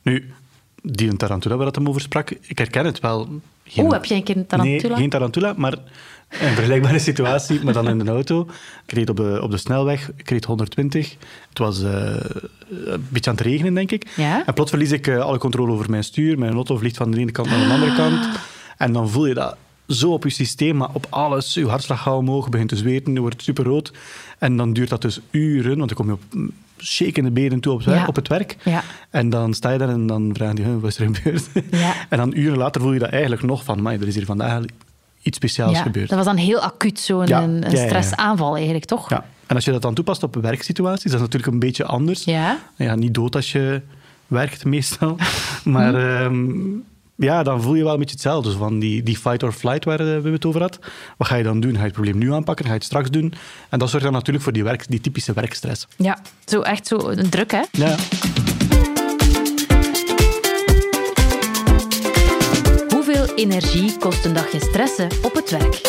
Nu, 0.03 0.33
die 0.83 1.11
een 1.11 1.17
tarantula 1.17 1.57
waar 1.57 1.65
dat 1.65 1.75
hem 1.75 1.89
over 1.89 2.01
sprak, 2.01 2.31
ik 2.31 2.59
herken 2.59 2.85
het 2.85 3.01
wel. 3.01 3.29
Geen- 3.65 3.85
Oeh, 3.85 3.93
heb 3.93 4.05
jij 4.05 4.17
een 4.17 4.23
keer 4.23 4.37
een 4.37 4.47
tarantula? 4.47 4.89
Nee, 4.89 4.97
geen 4.97 5.11
tarantula, 5.11 5.55
maar 5.57 5.73
een 6.29 6.55
vergelijkbare 6.55 6.99
situatie, 6.99 7.61
maar 7.65 7.73
dan 7.73 7.89
in 7.89 7.99
de 7.99 8.11
auto. 8.11 8.49
Ik 8.87 8.93
reed 8.93 9.11
op 9.11 9.17
de, 9.17 9.39
op 9.43 9.51
de 9.51 9.57
snelweg, 9.57 10.11
ik 10.17 10.31
reed 10.31 10.45
120. 10.45 11.17
Het 11.49 11.59
was 11.59 11.83
eh, 11.83 12.15
een 12.85 13.07
beetje 13.09 13.31
aan 13.31 13.37
het 13.37 13.47
regenen, 13.47 13.75
denk 13.75 13.91
ik. 13.91 14.09
Ja? 14.17 14.47
En 14.47 14.55
plots 14.55 14.71
verlies 14.71 14.91
ik 14.93 15.07
eh, 15.07 15.19
alle 15.19 15.39
controle 15.39 15.73
over 15.73 15.91
mijn 15.91 16.05
stuur. 16.05 16.39
Mijn 16.39 16.53
auto 16.55 16.77
vliegt 16.77 16.97
van 16.97 17.11
de 17.11 17.19
ene 17.19 17.31
kant 17.33 17.49
naar 17.51 17.67
de 17.67 17.73
andere 17.73 17.95
kant. 17.95 18.29
En 18.77 18.93
dan 18.93 19.09
voel 19.09 19.27
je 19.27 19.35
dat 19.35 19.57
zo 19.91 20.13
op 20.13 20.25
je 20.25 20.31
systeem, 20.31 20.77
maar 20.77 20.89
op 20.93 21.07
alles. 21.11 21.55
Je 21.55 21.67
hartslag 21.69 22.03
gaat 22.03 22.15
omhoog, 22.17 22.45
je 22.45 22.51
begint 22.51 22.69
te 22.69 22.77
zweten, 22.77 23.13
je 23.13 23.21
wordt 23.21 23.43
superrood. 23.43 23.93
En 24.39 24.57
dan 24.57 24.73
duurt 24.73 24.89
dat 24.89 25.03
dus 25.03 25.21
uren, 25.31 25.77
want 25.77 25.89
dan 25.89 25.97
kom 25.97 26.07
je 26.07 26.13
op 26.13 26.23
mm, 26.35 26.51
shakende 26.79 27.31
benen 27.31 27.61
toe 27.61 27.73
op, 27.73 27.79
het 27.79 27.87
werk- 27.89 28.01
Ja. 28.01 28.07
op 28.07 28.17
het 28.17 28.29
werk. 28.29 28.57
Ja. 28.65 28.83
En 29.11 29.31
dan 29.31 29.55
sta 29.55 29.71
je 29.71 29.79
daar 29.79 29.89
en 29.89 30.07
dan 30.07 30.31
vraag 30.35 30.57
je, 30.57 30.63
"Huh, 30.63 30.75
wat 30.81 30.91
is 30.91 30.99
er 30.99 31.09
gebeurd? 31.15 31.49
Ja. 31.71 31.95
En 32.09 32.19
dan 32.19 32.33
uren 32.37 32.59
later 32.59 32.81
voel 32.81 32.93
je 32.93 32.99
dat 32.99 33.11
eigenlijk 33.11 33.43
nog 33.43 33.65
van, 33.65 33.83
maar 33.83 33.93
er 33.95 34.07
is 34.07 34.15
hier 34.15 34.25
vandaag 34.25 34.63
iets 35.23 35.37
speciaals 35.37 35.73
Ja, 35.77 35.83
gebeurd. 35.83 36.09
dat 36.09 36.17
was 36.17 36.27
dan 36.27 36.37
heel 36.37 36.59
acuut, 36.61 36.99
zo'n 37.01 37.33
een, 37.33 37.65
een 37.65 37.77
stressaanval 37.77 38.55
eigenlijk, 38.57 38.85
toch? 38.85 39.11
Ja. 39.11 39.25
En 39.47 39.55
als 39.57 39.65
je 39.65 39.71
dat 39.73 39.83
dan 39.83 39.95
toepast 39.95 40.23
op 40.23 40.35
werksituaties, 40.35 41.05
dat 41.11 41.15
is 41.15 41.21
natuurlijk 41.21 41.53
een 41.53 41.59
beetje 41.59 41.85
anders. 41.85 42.25
Ja. 42.25 42.59
Ja, 42.77 42.95
niet 42.95 43.15
dood 43.15 43.35
als 43.37 43.53
je 43.53 43.81
werkt 44.27 44.65
meestal. 44.65 45.17
Maar 45.65 45.95
ehm, 46.23 46.45
ja, 47.21 47.43
dan 47.43 47.63
voel 47.63 47.75
je 47.75 47.83
wel 47.83 47.93
een 47.93 47.99
beetje 47.99 48.15
hetzelfde. 48.15 48.51
Zo 48.51 48.59
Van 48.59 48.79
die, 48.79 49.03
die 49.03 49.17
fight 49.17 49.43
or 49.43 49.53
flight 49.53 49.85
waar 49.85 50.01
eh, 50.01 50.19
we 50.21 50.31
het 50.31 50.45
over 50.45 50.61
hadden. 50.61 50.81
Wat 51.17 51.29
ga 51.29 51.37
je 51.37 51.43
dan 51.43 51.61
doen? 51.61 51.73
Ga 51.73 51.79
je 51.79 51.85
het 51.85 51.93
probleem 51.93 52.19
nu 52.19 52.33
aanpakken? 52.33 52.65
Ga 52.65 52.71
je 52.71 52.77
het 52.77 52.87
straks 52.87 53.11
doen? 53.11 53.35
En 53.69 53.79
dat 53.79 53.91
zorgt 53.91 54.05
dan 54.05 54.15
natuurlijk 54.15 54.45
voor 54.45 54.53
die, 54.53 54.65
werk, 54.65 54.85
die 54.89 55.01
typische 55.01 55.33
werkstress. 55.33 55.87
Ja, 55.97 56.19
zo 56.45 56.61
echt 56.61 56.87
zo 56.87 56.97
een 57.09 57.29
druk, 57.29 57.51
hè? 57.51 57.63
Ja. 57.73 57.97
Hoeveel 62.95 63.35
energie 63.35 63.97
kost 63.99 64.25
een 64.25 64.33
dagje 64.33 64.61
stressen 64.61 65.09
op 65.23 65.35
het 65.35 65.51
werk? 65.51 65.81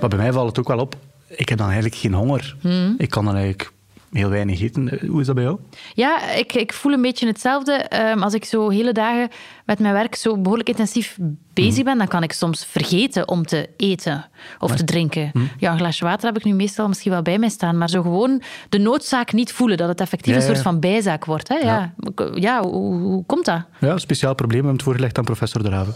Maar 0.00 0.08
bij 0.08 0.18
mij 0.18 0.32
valt 0.32 0.48
het 0.48 0.58
ook 0.58 0.68
wel 0.68 0.78
op. 0.78 0.96
Ik 1.26 1.48
heb 1.48 1.58
dan 1.58 1.66
eigenlijk 1.66 1.96
geen 1.96 2.14
honger. 2.14 2.56
Ik 2.98 3.10
kan 3.10 3.24
dan 3.24 3.34
eigenlijk 3.34 3.72
heel 4.12 4.28
weinig 4.28 4.60
eten. 4.60 4.98
Hoe 5.08 5.20
is 5.20 5.26
dat 5.26 5.34
bij 5.34 5.44
jou? 5.44 5.58
Ja, 5.94 6.30
ik, 6.30 6.52
ik 6.54 6.72
voel 6.72 6.92
een 6.92 7.02
beetje 7.02 7.26
hetzelfde. 7.26 7.72
Ehm, 7.72 8.22
als 8.22 8.34
ik 8.34 8.44
zo 8.44 8.68
hele 8.68 8.92
dagen 8.92 9.28
met 9.64 9.78
mijn 9.78 9.92
werk 9.94 10.14
zo 10.14 10.36
behoorlijk 10.38 10.68
intensief 10.68 11.18
bezig 11.54 11.84
ben, 11.84 11.98
dan 11.98 12.08
kan 12.08 12.22
ik 12.22 12.32
soms 12.32 12.64
vergeten 12.66 13.28
om 13.28 13.46
te 13.46 13.68
eten 13.76 14.28
of 14.58 14.76
te 14.76 14.84
drinken. 14.84 15.32
Ja, 15.58 15.72
een 15.72 15.78
glasje 15.78 16.04
water 16.04 16.26
heb 16.26 16.36
ik 16.38 16.44
nu 16.44 16.52
meestal 16.54 16.88
misschien 16.88 17.10
wel 17.12 17.22
bij 17.22 17.38
mij 17.38 17.48
staan, 17.48 17.78
maar 17.78 17.88
zo 17.90 18.02
gewoon 18.02 18.42
de 18.68 18.78
noodzaak 18.78 19.32
niet 19.32 19.52
voelen, 19.52 19.76
dat 19.76 19.88
het 19.88 20.00
effectief 20.00 20.32
Ja, 20.34 20.38
een 20.40 20.44
soort 20.46 20.56
ja. 20.56 20.62
van 20.62 20.80
bijzaak 20.80 21.24
wordt. 21.24 21.48
Hè? 21.48 21.54
Ja. 21.56 21.94
Ja, 22.34 22.62
hoe, 22.62 22.72
hoe- 22.72 23.00
hoe 23.00 23.24
komt 23.26 23.44
dat? 23.44 23.62
Ja, 23.80 23.88
een 23.92 24.00
speciaal 24.00 24.34
probleem. 24.34 24.60
We 24.60 24.66
hebben 24.66 24.72
het 24.74 24.82
voorgelegd 24.84 25.18
aan 25.18 25.24
professor 25.24 25.62
De 25.62 25.68
Raven. 25.68 25.94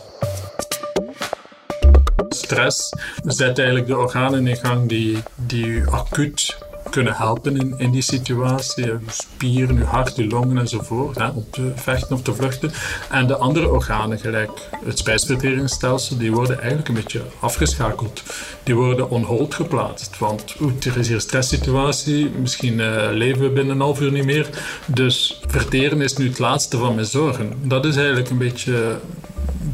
Stress 2.28 2.88
zet 3.24 3.58
eigenlijk 3.58 3.86
de 3.88 3.96
organen 3.98 4.46
in 4.46 4.56
gang 4.56 4.88
die, 4.88 5.18
die 5.34 5.82
acuut 5.90 6.58
kunnen 6.94 7.14
helpen 7.14 7.56
in, 7.56 7.74
in 7.78 7.90
die 7.90 8.02
situatie. 8.02 8.84
Je 8.84 8.98
spieren, 9.06 9.76
je 9.76 9.84
hart, 9.84 10.16
je 10.16 10.26
longen 10.26 10.58
enzovoort, 10.58 11.18
hè, 11.18 11.28
om 11.28 11.44
te 11.50 11.72
vechten 11.74 12.16
of 12.16 12.22
te 12.22 12.34
vluchten. 12.34 12.72
En 13.10 13.26
de 13.26 13.36
andere 13.36 13.68
organen, 13.68 14.18
gelijk 14.18 14.50
het 14.84 14.98
spijsverteringsstelsel, 14.98 16.16
die 16.18 16.32
worden 16.32 16.58
eigenlijk 16.58 16.88
een 16.88 16.94
beetje 16.94 17.22
afgeschakeld. 17.40 18.22
Die 18.62 18.74
worden 18.74 19.10
on 19.10 19.22
hold 19.22 19.54
geplaatst. 19.54 20.18
Want 20.18 20.54
oeh, 20.60 20.72
er 20.86 20.98
is 20.98 21.08
hier 21.08 21.20
stresssituatie, 21.20 22.30
misschien 22.30 22.78
uh, 22.78 23.08
leven 23.10 23.42
we 23.42 23.50
binnen 23.50 23.74
een 23.74 23.80
half 23.80 24.00
uur 24.00 24.12
niet 24.12 24.24
meer. 24.24 24.48
Dus 24.86 25.40
verteren 25.46 26.00
is 26.00 26.16
nu 26.16 26.28
het 26.28 26.38
laatste 26.38 26.78
van 26.78 26.94
mijn 26.94 27.06
zorgen. 27.06 27.52
Dat 27.62 27.84
is 27.84 27.96
eigenlijk 27.96 28.30
een 28.30 28.38
beetje 28.38 28.98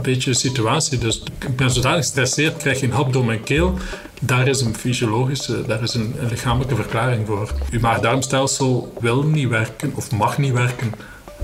beetje 0.03 0.35
situatie. 0.35 0.99
Dus 0.99 1.23
ik 1.39 1.57
ben 1.57 1.71
zodanig 1.71 1.99
gestresseerd, 1.99 2.57
krijg 2.57 2.81
je 2.81 2.87
een 2.87 2.93
hap 2.93 3.13
door 3.13 3.25
mijn 3.25 3.43
keel. 3.43 3.79
Daar 4.21 4.49
is 4.49 4.61
een 4.61 4.75
fysiologische, 4.75 5.67
daar 5.67 5.83
is 5.83 5.95
een, 5.95 6.15
een 6.19 6.29
lichamelijke 6.29 6.75
verklaring 6.75 7.27
voor. 7.27 7.53
Uw 7.71 7.81
maag-darmstelsel 7.81 8.93
wil 9.01 9.23
niet 9.23 9.49
werken 9.49 9.93
of 9.95 10.11
mag 10.11 10.39
niet 10.39 10.53
werken 10.53 10.93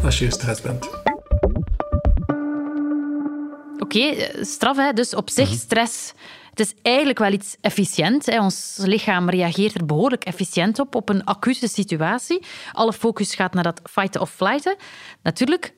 als 0.02 0.18
je 0.18 0.24
gestrest 0.24 0.62
bent. 0.62 0.88
Oké, 3.78 3.98
okay, 3.98 4.30
straf 4.40 4.76
hè. 4.76 4.92
Dus 4.92 5.14
op 5.14 5.30
zich, 5.30 5.48
stress... 5.48 6.12
Het 6.56 6.66
is 6.66 6.74
eigenlijk 6.82 7.18
wel 7.18 7.32
iets 7.32 7.56
efficiënt. 7.60 8.26
Hè. 8.26 8.40
Ons 8.40 8.76
lichaam 8.76 9.30
reageert 9.30 9.74
er 9.74 9.86
behoorlijk 9.86 10.24
efficiënt 10.24 10.78
op, 10.78 10.94
op 10.94 11.08
een 11.08 11.24
acute 11.24 11.68
situatie. 11.68 12.44
Alle 12.72 12.92
focus 12.92 13.34
gaat 13.34 13.54
naar 13.54 13.62
dat 13.62 13.80
fighten 13.90 14.20
of 14.20 14.30
flighten. 14.30 14.76
Natuurlijk, 15.22 15.74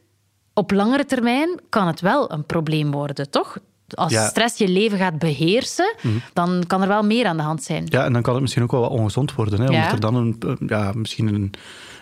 op 0.59 0.71
langere 0.71 1.05
termijn 1.05 1.61
kan 1.69 1.87
het 1.87 2.00
wel 2.00 2.33
een 2.33 2.45
probleem 2.45 2.91
worden, 2.91 3.31
toch? 3.31 3.59
Als 3.88 4.27
stress 4.27 4.59
je 4.59 4.69
leven 4.69 4.99
gaat 4.99 5.19
beheersen, 5.19 5.95
mhm. 6.03 6.15
dan 6.33 6.65
kan 6.67 6.83
er 6.83 6.88
wel 6.88 7.03
meer 7.03 7.27
aan 7.27 7.37
de 7.37 7.43
hand 7.43 7.62
zijn. 7.62 7.87
Ja, 7.88 8.05
en 8.05 8.12
dan 8.12 8.23
kan 8.23 8.33
het 8.33 8.43
misschien 8.43 8.62
ook 8.62 8.71
wel 8.71 8.81
wat 8.81 8.91
ongezond 8.91 9.35
worden. 9.35 9.61
Hè? 9.61 9.69
Omdat 9.69 9.93
er 9.93 10.00
dan 10.00 10.15
een, 10.15 10.59
ja, 10.67 10.93
misschien 10.95 11.35
een... 11.35 11.53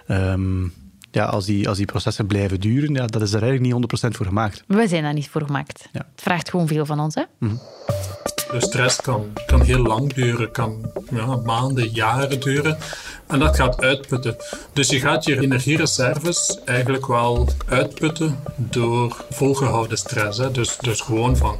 Um, 0.08 0.72
ja, 1.10 1.24
als, 1.24 1.44
die, 1.44 1.68
als 1.68 1.76
die 1.76 1.86
processen 1.86 2.26
blijven 2.26 2.60
duren, 2.60 2.94
ja, 2.94 3.06
dat 3.06 3.22
is 3.22 3.32
er 3.32 3.42
eigenlijk 3.42 3.74
niet 3.74 4.06
100% 4.12 4.16
voor 4.16 4.26
gemaakt. 4.26 4.64
We 4.66 4.88
zijn 4.88 5.02
daar 5.02 5.12
niet 5.12 5.28
voor 5.28 5.42
gemaakt. 5.42 5.88
Ja. 5.92 6.06
Het 6.10 6.22
vraagt 6.22 6.50
gewoon 6.50 6.66
veel 6.66 6.86
van 6.86 7.00
ons. 7.00 7.14
Hè? 7.14 7.22
Mm 7.38 7.60
de 8.52 8.60
stress 8.60 9.00
kan, 9.00 9.32
kan 9.46 9.60
heel 9.60 9.82
lang 9.82 10.12
duren, 10.12 10.50
kan 10.50 10.92
ja, 11.10 11.36
maanden, 11.36 11.88
jaren 11.88 12.40
duren. 12.40 12.78
En 13.26 13.38
dat 13.38 13.56
gaat 13.56 13.80
uitputten. 13.80 14.36
Dus 14.72 14.88
je 14.88 15.00
gaat 15.00 15.24
je 15.24 15.40
energiereserves 15.40 16.58
eigenlijk 16.64 17.06
wel 17.06 17.48
uitputten 17.68 18.38
door 18.56 19.24
volgehouden 19.30 19.98
stress. 19.98 20.38
Hè. 20.38 20.50
Dus, 20.50 20.76
dus 20.76 21.00
gewoon 21.00 21.36
van, 21.36 21.56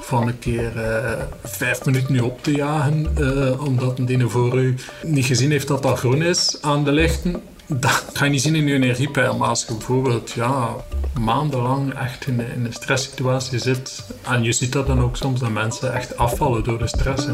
van 0.00 0.28
een 0.28 0.38
keer 0.38 0.72
uh, 0.76 1.12
vijf 1.44 1.84
minuten 1.84 2.12
nu 2.12 2.20
op 2.20 2.42
te 2.42 2.52
jagen, 2.52 3.08
uh, 3.18 3.64
omdat 3.64 3.98
een 3.98 4.06
ding 4.06 4.30
voor 4.30 4.58
u 4.58 4.74
niet 5.02 5.26
gezien 5.26 5.50
heeft 5.50 5.68
dat 5.68 5.82
dat 5.82 5.98
groen 5.98 6.22
is 6.22 6.58
aan 6.60 6.84
de 6.84 6.92
lichten 6.92 7.42
dat 7.68 8.04
ga 8.12 8.24
je 8.24 8.30
niet 8.30 8.42
zien 8.42 8.54
in 8.54 8.66
je 8.66 8.74
energiepeil. 8.74 9.36
Maar 9.36 9.64
bijvoorbeeld 9.68 10.30
ja, 10.30 10.76
maandenlang 11.18 11.94
echt 11.94 12.26
in, 12.26 12.40
een 12.40 12.72
stresssituatie 12.72 13.58
zit, 13.58 14.04
en 14.22 14.42
je 14.42 14.52
ziet 14.52 14.72
dat 14.72 14.86
dan 14.86 15.00
ook 15.00 15.16
soms, 15.16 15.40
dat 15.40 15.50
mensen 15.50 15.94
echt 15.94 16.16
afvallen 16.16 16.64
door 16.64 16.78
de 16.78 16.86
stress. 16.86 17.26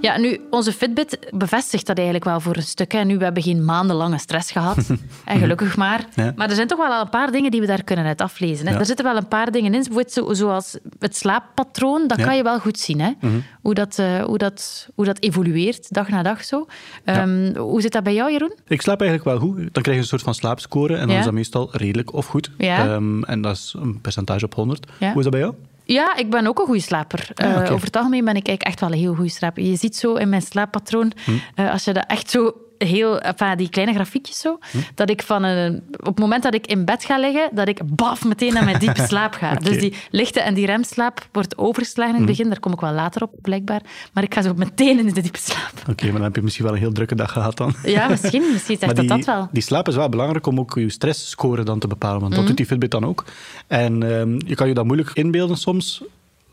Ja, 0.00 0.18
nu, 0.18 0.40
onze 0.50 0.72
Fitbit 0.72 1.18
bevestigt 1.30 1.86
dat 1.86 1.96
eigenlijk 1.96 2.24
wel 2.24 2.40
voor 2.40 2.56
een 2.56 2.62
stuk. 2.62 2.92
Hè. 2.92 3.04
Nu, 3.04 3.18
we 3.18 3.24
hebben 3.24 3.42
geen 3.42 3.64
maandenlange 3.64 4.18
stress 4.18 4.50
gehad. 4.50 4.76
en 5.24 5.38
gelukkig 5.38 5.76
maar. 5.76 6.06
Maar 6.36 6.48
er 6.48 6.54
zijn 6.54 6.66
toch 6.66 6.78
wel 6.78 6.92
al 6.92 7.00
een 7.00 7.08
paar 7.08 7.32
dingen 7.32 7.50
die 7.50 7.60
we 7.60 7.66
daar 7.66 7.84
kunnen 7.84 8.04
uit 8.04 8.20
aflezen. 8.20 8.66
Hè. 8.66 8.78
Er 8.78 8.86
zitten 8.86 9.04
wel 9.04 9.16
een 9.16 9.28
paar 9.28 9.50
dingen 9.50 9.74
in, 9.74 9.84
bijvoorbeeld 9.90 10.36
zoals 10.36 10.78
het 10.98 11.16
slaappatroon. 11.16 12.08
Dat 12.08 12.22
kan 12.22 12.36
je 12.36 12.42
wel 12.42 12.60
goed 12.60 12.78
zien. 12.78 13.00
Hè. 13.00 13.10
Mhm. 13.20 13.34
hoe, 13.62 13.74
dat, 13.74 13.98
uh, 14.00 14.24
hoe, 14.24 14.38
dat, 14.38 14.88
hoe 14.94 15.04
dat 15.04 15.20
evolueert, 15.20 15.92
dag 15.92 16.08
na 16.08 16.22
dag 16.22 16.44
zo. 16.44 16.66
Um, 17.04 17.56
hoe 17.56 17.80
zit 17.80 17.92
dat 17.92 18.02
bij 18.02 18.14
jou, 18.14 18.32
Jeroen? 18.32 18.54
Ik 18.66 18.82
slaap 18.82 19.00
eigenlijk 19.00 19.30
wel 19.30 19.48
goed. 19.48 19.56
Dan 19.56 19.82
krijg 19.82 19.96
je 19.96 20.02
een 20.02 20.04
soort 20.04 20.22
van 20.22 20.34
slaapscore. 20.34 20.96
En 20.96 21.08
dan 21.08 21.16
is 21.16 21.24
dat 21.24 21.32
meestal 21.32 21.68
redelijk 21.72 22.12
of 22.12 22.26
goed. 22.26 22.50
Um, 22.58 23.24
en 23.24 23.40
dat 23.40 23.56
is 23.56 23.74
een 23.78 24.00
percentage 24.00 24.44
op 24.44 24.54
100. 24.54 24.86
Hoe 24.98 25.08
is 25.08 25.22
dat 25.22 25.30
bij 25.30 25.40
jou? 25.40 25.54
Ja, 25.86 26.16
ik 26.16 26.30
ben 26.30 26.46
ook 26.46 26.58
een 26.58 26.64
goede 26.64 26.80
slaper. 26.80 27.28
Ah, 27.34 27.46
eh, 27.46 27.72
over 27.72 27.86
het 27.86 27.96
algemeen 27.96 28.24
ben 28.24 28.36
ik 28.36 28.46
eigenlijk 28.46 28.62
echt 28.62 28.80
wel 28.80 28.92
een 28.92 29.04
heel 29.04 29.14
goede 29.14 29.30
slaper. 29.30 29.62
Je 29.62 29.76
ziet 29.76 29.96
zo 29.96 30.14
in 30.14 30.28
mijn 30.28 30.42
slaappatroon, 30.42 31.12
hm. 31.24 31.30
uh, 31.60 31.72
als 31.72 31.84
je 31.84 31.92
dat 31.92 32.04
echt 32.06 32.30
zo 32.30 32.54
heel, 32.78 33.20
enfin, 33.20 33.56
die 33.56 33.68
kleine 33.68 33.94
grafiekjes 33.94 34.40
zo, 34.40 34.58
hm? 34.70 34.78
dat 34.94 35.10
ik 35.10 35.22
van 35.22 35.42
een, 35.42 35.82
op 35.98 36.06
het 36.06 36.18
moment 36.18 36.42
dat 36.42 36.54
ik 36.54 36.66
in 36.66 36.84
bed 36.84 37.04
ga 37.04 37.18
liggen, 37.18 37.50
dat 37.52 37.68
ik 37.68 37.80
baf 37.84 38.24
meteen 38.24 38.52
naar 38.52 38.64
mijn 38.64 38.78
diepe 38.78 39.06
slaap 39.10 39.34
ga. 39.34 39.54
Dus 39.54 39.78
die 39.78 39.94
lichte 40.10 40.40
en 40.40 40.54
die 40.54 40.66
remslaap 40.66 41.28
wordt 41.32 41.58
overgeslagen 41.58 42.14
in 42.14 42.20
het 42.20 42.30
hm? 42.30 42.36
begin. 42.36 42.48
Daar 42.50 42.60
kom 42.60 42.72
ik 42.72 42.80
wel 42.80 42.92
later 42.92 43.22
op, 43.22 43.30
blijkbaar. 43.42 43.80
Maar 44.12 44.22
ik 44.22 44.34
ga 44.34 44.42
zo 44.42 44.54
meteen 44.56 44.98
in 44.98 45.06
de 45.06 45.20
diepe 45.20 45.38
slaap. 45.38 45.72
Oké, 45.90 46.04
maar 46.04 46.12
dan 46.12 46.22
heb 46.22 46.36
je 46.36 46.42
misschien 46.42 46.64
wel 46.64 46.74
een 46.74 46.80
heel 46.80 46.92
drukke 46.92 47.14
dag 47.14 47.32
gehad 47.32 47.56
dan. 47.56 47.74
Ja, 47.84 48.08
misschien. 48.08 48.44
Misschien 48.52 48.78
zegt 48.78 48.96
dat 48.96 49.08
dat 49.08 49.24
wel. 49.24 49.48
Die 49.52 49.62
slaap 49.62 49.88
is 49.88 49.94
wel 49.94 50.08
belangrijk 50.08 50.46
om 50.46 50.60
ook 50.60 50.74
je 50.74 50.90
stressscore 50.90 51.62
dan 51.62 51.78
te 51.78 51.86
bepalen, 51.86 52.20
want 52.20 52.32
dat 52.32 52.40
hm? 52.40 52.46
doet 52.46 52.56
die 52.56 52.66
Fitbit 52.66 52.90
dan 52.90 53.04
ook. 53.04 53.24
En 53.66 54.02
um, 54.02 54.38
je 54.46 54.54
kan 54.54 54.68
je 54.68 54.74
dat 54.74 54.84
moeilijk 54.84 55.10
inbeelden 55.12 55.56
soms, 55.56 56.02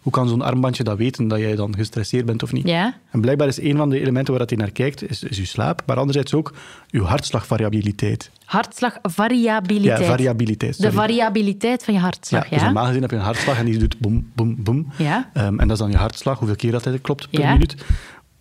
hoe 0.04 0.12
kan 0.12 0.28
zo'n 0.28 0.42
armbandje 0.42 0.84
dat 0.84 0.98
weten 0.98 1.28
dat 1.28 1.40
jij 1.40 1.56
dan 1.56 1.76
gestresseerd 1.76 2.26
bent 2.26 2.44
of 2.44 2.52
niet? 2.52 2.68
Ja. 2.68 2.94
En 3.12 3.22
blijkbaar 3.22 3.48
is 3.48 3.62
een 3.62 3.78
van 3.78 3.90
de 3.90 4.00
elementen 4.00 4.34
waar 4.34 4.48
hij 4.48 4.58
naar 4.58 4.72
kijkt, 4.72 5.10
is, 5.10 5.24
is 5.24 5.38
je 5.38 5.46
slaap, 5.46 5.84
maar 5.86 5.98
anderzijds 5.98 6.34
ook 6.34 6.54
je 6.88 7.02
hartslagvariabiliteit. 7.02 8.32
Hartslagvariabiliteit. 8.46 10.00
Ja, 10.00 10.06
variabiliteit. 10.06 10.82
De 10.82 10.92
variabiliteit 10.92 11.84
van 11.84 11.94
je 11.94 12.00
hartslag, 12.00 12.42
ja. 12.44 12.48
ja? 12.50 12.56
Dus 12.56 12.64
normaal 12.64 12.86
gezien 12.86 13.02
heb 13.02 13.12
je 13.12 13.18
een 13.18 13.24
hartslag 13.24 13.58
en 13.58 13.66
die 13.66 13.78
doet 13.78 14.00
boem, 14.00 14.32
boem, 14.36 14.64
boem. 14.64 14.88
Ja. 14.98 15.30
Um, 15.34 15.60
en 15.60 15.68
dat 15.68 15.72
is 15.72 15.78
dan 15.78 15.92
je 15.92 15.98
hartslag, 15.98 16.38
hoeveel 16.40 16.56
keer 16.56 16.72
dat 16.72 17.02
klopt 17.02 17.30
per 17.30 17.52
minuut. 17.52 17.76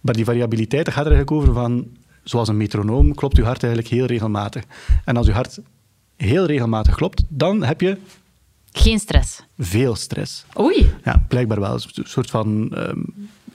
Maar 0.01 0.15
die 0.15 0.25
variabiliteit, 0.25 0.85
dat 0.85 0.95
gaat 0.95 1.07
er 1.07 1.13
eigenlijk 1.13 1.43
over 1.43 1.55
van, 1.55 1.87
zoals 2.23 2.49
een 2.49 2.57
metronoom, 2.57 3.15
klopt 3.15 3.37
je 3.37 3.45
hart 3.45 3.63
eigenlijk 3.63 3.95
heel 3.95 4.07
regelmatig. 4.07 4.63
En 5.05 5.17
als 5.17 5.27
je 5.27 5.33
hart 5.33 5.61
heel 6.17 6.47
regelmatig 6.47 6.95
klopt, 6.95 7.23
dan 7.29 7.63
heb 7.63 7.81
je 7.81 7.99
geen 8.73 8.99
stress. 8.99 9.43
Veel 9.59 9.95
stress. 9.95 10.45
Oei. 10.61 10.91
Ja, 11.05 11.25
blijkbaar 11.29 11.61
wel. 11.61 11.73
Een 11.73 12.05
soort 12.05 12.31
van 12.31 12.75
ehm, 12.75 13.01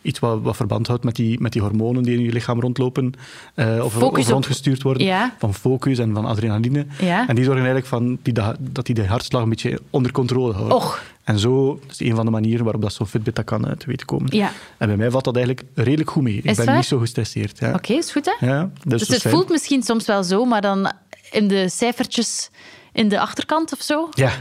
iets 0.02 0.20
wat, 0.20 0.42
wat, 0.42 0.56
verband 0.56 0.88
houdt 0.88 1.04
met 1.04 1.16
die, 1.16 1.42
met 1.42 1.52
die 1.52 1.62
hormonen 1.62 2.04
die 2.04 2.18
in 2.18 2.24
je 2.24 2.32
lichaam 2.32 2.60
rondlopen 2.60 3.14
uh, 3.56 3.84
of, 3.84 4.02
of, 4.02 4.30
rondgestuurd 4.30 4.82
worden. 4.82 5.08
Ja. 5.08 5.36
Van 5.38 5.54
focus 5.54 6.00
en 6.00 6.14
van 6.14 6.26
adrenaline. 6.26 6.86
Ja. 7.00 7.28
En 7.28 7.36
die 7.36 7.44
zorgen 7.44 7.64
eigenlijk 7.64 7.88
van 7.88 8.18
die, 8.22 8.34
dat 8.60 8.86
die 8.86 8.96
de 8.96 9.06
hartslag 9.06 9.44
een 9.44 9.50
beetje 9.50 9.82
onder 9.90 10.12
controle 10.12 10.54
houdt. 10.54 10.74
Och. 10.74 11.04
En 11.24 11.40
zo 11.40 11.80
is 11.90 12.00
een 12.00 12.16
van 12.16 12.26
de 12.26 12.32
manieren 12.32 12.64
waarop 12.64 12.82
dat 12.82 12.94
zo'n 12.94 13.08
Fitbit 13.08 13.36
dat 13.36 13.46
kan 13.46 13.62
te 13.78 13.86
weten 13.86 14.06
komen. 14.06 14.36
Ja. 14.36 14.52
En 14.78 14.88
bij 14.88 14.98
mij 14.98 15.12
valt 15.12 15.24
dat 15.24 15.36
eigenlijk 15.36 15.68
redelijk 15.74 16.10
goed 16.10 16.24
mee. 16.24 16.42
Ik 16.44 16.56
ben 16.56 16.76
niet 16.76 16.86
zo 16.86 16.98
gestresseerd. 16.98 17.60
Ja. 17.60 17.74
Oké, 17.74 17.94
is 17.94 18.12
goed 18.12 18.36
hè? 18.38 18.46
Ja, 18.46 18.70
dus, 18.84 19.08
dus 19.08 19.24
het 19.24 19.34
voelt 19.34 19.50
misschien 19.50 19.84
soms 19.84 20.06
wel 20.06 20.24
zo, 20.24 20.46
maar 20.46 20.62
dan 20.62 20.92
in 21.32 21.48
de 21.48 21.70
cijfertjes 21.70 22.50
in 22.98 23.08
de 23.08 23.20
achterkant 23.20 23.74
of 23.74 23.82
zo? 23.82 24.10
Ja. 24.14 24.32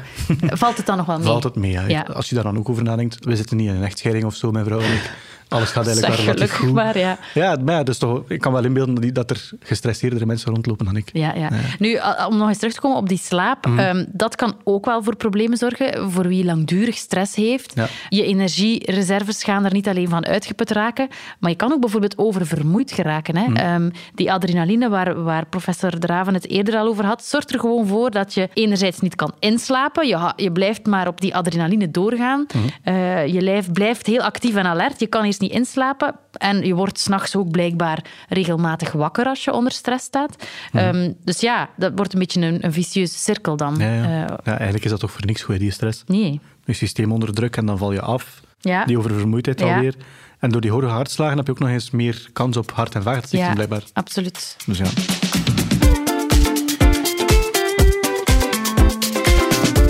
Valt 0.62 0.76
het 0.76 0.86
dan 0.86 0.96
nog 0.96 1.06
wel 1.06 1.16
mee? 1.16 1.26
Valt 1.26 1.44
het 1.44 1.56
mee, 1.56 1.72
ja. 1.72 2.00
Als 2.00 2.28
je 2.28 2.34
daar 2.34 2.44
dan 2.44 2.58
ook 2.58 2.68
over 2.68 2.82
nadenkt. 2.82 3.25
We 3.25 3.36
zitten 3.36 3.56
niet 3.56 3.68
in 3.68 3.75
een 3.75 3.82
echtscheiding 3.82 4.26
of 4.26 4.34
zo, 4.34 4.50
mijn 4.50 4.64
vrouw 4.64 4.80
en 4.80 4.92
ik. 4.92 5.10
Alles 5.48 5.70
gaat 5.70 5.86
eigenlijk 5.86 6.16
wel 6.16 6.24
relatief 6.24 6.56
goed. 6.56 6.72
Maar, 6.72 6.98
ja. 6.98 7.18
Ja, 7.34 7.56
maar 7.64 7.84
dus 7.84 7.98
toch, 7.98 8.22
ik 8.28 8.40
kan 8.40 8.52
wel 8.52 8.64
inbeelden 8.64 9.14
dat 9.14 9.30
er 9.30 9.50
gestresseerdere 9.60 10.26
mensen 10.26 10.52
rondlopen 10.52 10.84
dan 10.84 10.96
ik. 10.96 11.10
Ja, 11.12 11.34
ja. 11.34 11.50
Nu, 11.78 11.98
om 12.28 12.36
nog 12.36 12.48
eens 12.48 12.58
terug 12.58 12.74
te 12.74 12.80
komen 12.80 12.98
op 12.98 13.08
die 13.08 13.18
slaap. 13.18 13.66
Mhm. 13.66 13.78
Ehm, 13.78 14.04
dat 14.08 14.36
kan 14.36 14.56
ook 14.64 14.84
wel 14.84 15.02
voor 15.02 15.16
problemen 15.16 15.58
zorgen. 15.58 16.10
Voor 16.10 16.28
wie 16.28 16.44
langdurig 16.44 16.96
stress 16.96 17.34
heeft. 17.34 17.74
Je 18.08 18.24
energiereserves 18.24 19.44
gaan 19.44 19.64
er 19.64 19.72
niet 19.72 19.88
alleen 19.88 20.08
van 20.08 20.26
uitgeput 20.26 20.70
raken. 20.70 21.08
Maar 21.38 21.50
je 21.50 21.56
kan 21.56 21.72
ook 21.72 21.80
bijvoorbeeld 21.80 22.18
oververmoeid 22.18 22.92
geraken. 22.92 23.36
Hè. 23.36 23.46
Mhm. 23.48 23.56
Ehm, 23.56 23.90
die 24.14 24.32
adrenaline, 24.32 24.88
waar, 24.88 25.22
waar 25.22 25.46
professor 25.46 25.98
Draven 25.98 26.34
het 26.34 26.48
eerder 26.48 26.76
al 26.76 26.86
over 26.86 27.04
had, 27.04 27.24
zorgt 27.24 27.52
er 27.52 27.60
gewoon 27.60 27.86
voor 27.86 28.10
dat 28.10 28.34
je 28.34 28.48
enerzijds 28.54 29.00
niet 29.00 29.14
kan 29.14 29.34
inslapen. 29.38 30.06
Je, 30.06 30.32
je 30.36 30.52
blijft 30.52 30.86
maar 30.86 31.08
op 31.08 31.20
die 31.20 31.34
adrenaline 31.34 31.90
doorgaan. 31.90 32.46
Mhm. 32.54 32.64
Eh, 32.82 33.26
je 33.26 33.40
lijf 33.40 33.72
blijft 33.72 34.06
heel 34.06 34.22
actief 34.22 34.54
en 34.54 34.66
alert. 34.66 35.00
Je 35.00 35.06
kan 35.06 35.24
eerst 35.40 35.52
niet 35.52 35.66
inslapen. 35.66 36.14
En 36.33 36.66
je 36.66 36.75
wordt 36.75 36.99
s'nachts 36.99 37.37
ook 37.37 37.50
blijkbaar 37.50 38.05
regelmatig 38.28 38.93
wakker 38.93 39.26
als 39.26 39.45
je 39.45 39.52
onder 39.52 39.73
stress 39.73 40.05
staat. 40.05 40.37
Ehm, 40.73 41.12
dus 41.25 41.40
ja, 41.40 41.69
dat 41.76 41.93
wordt 41.95 42.12
een 42.12 42.19
beetje 42.19 42.40
een, 42.40 42.64
een 42.64 42.73
vicieuze 42.73 43.19
cirkel 43.19 43.57
dan. 43.57 43.76
Ja, 43.78 43.93
ja. 43.93 44.02
Uh, 44.02 44.37
ja, 44.45 44.52
eigenlijk 44.57 44.85
is 44.85 44.90
dat 44.90 45.00
toch 45.00 45.11
voor 45.11 45.26
niks 45.26 45.43
goed, 45.43 45.59
die 45.59 45.71
stress? 45.71 46.02
Nee. 46.07 46.40
Je 46.64 46.73
systeem 46.73 47.12
onder 47.12 47.35
druk 47.35 47.57
en 47.57 47.66
dan 47.66 47.78
val 47.78 47.93
je 47.93 48.00
af. 48.00 48.40
Ja. 48.61 48.85
Die 48.85 48.99
oververmoeidheid 48.99 49.62
alweer. 49.62 49.95
En 50.38 50.50
door 50.50 50.61
die 50.61 50.71
hoge 50.71 50.87
hartslagen 50.87 51.37
heb 51.37 51.47
je 51.47 51.52
ook 51.52 51.59
nog 51.59 51.69
eens 51.69 51.90
meer 51.90 52.28
kans 52.33 52.57
op 52.57 52.73
hart- 52.73 52.95
en 52.95 53.02
vaatziekten, 53.02 53.49
ja, 53.49 53.52
blijkbaar. 53.52 53.83
absoluut. 53.93 54.57
Dus 54.66 54.78
ja. 54.78 54.87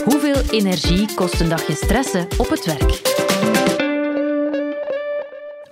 Hoeveel 0.04 0.42
energie 0.50 1.14
kost 1.14 1.40
een 1.40 1.48
dagje 1.48 1.74
stressen 1.74 2.26
op 2.36 2.48
het 2.50 2.64
werk? 2.64 3.24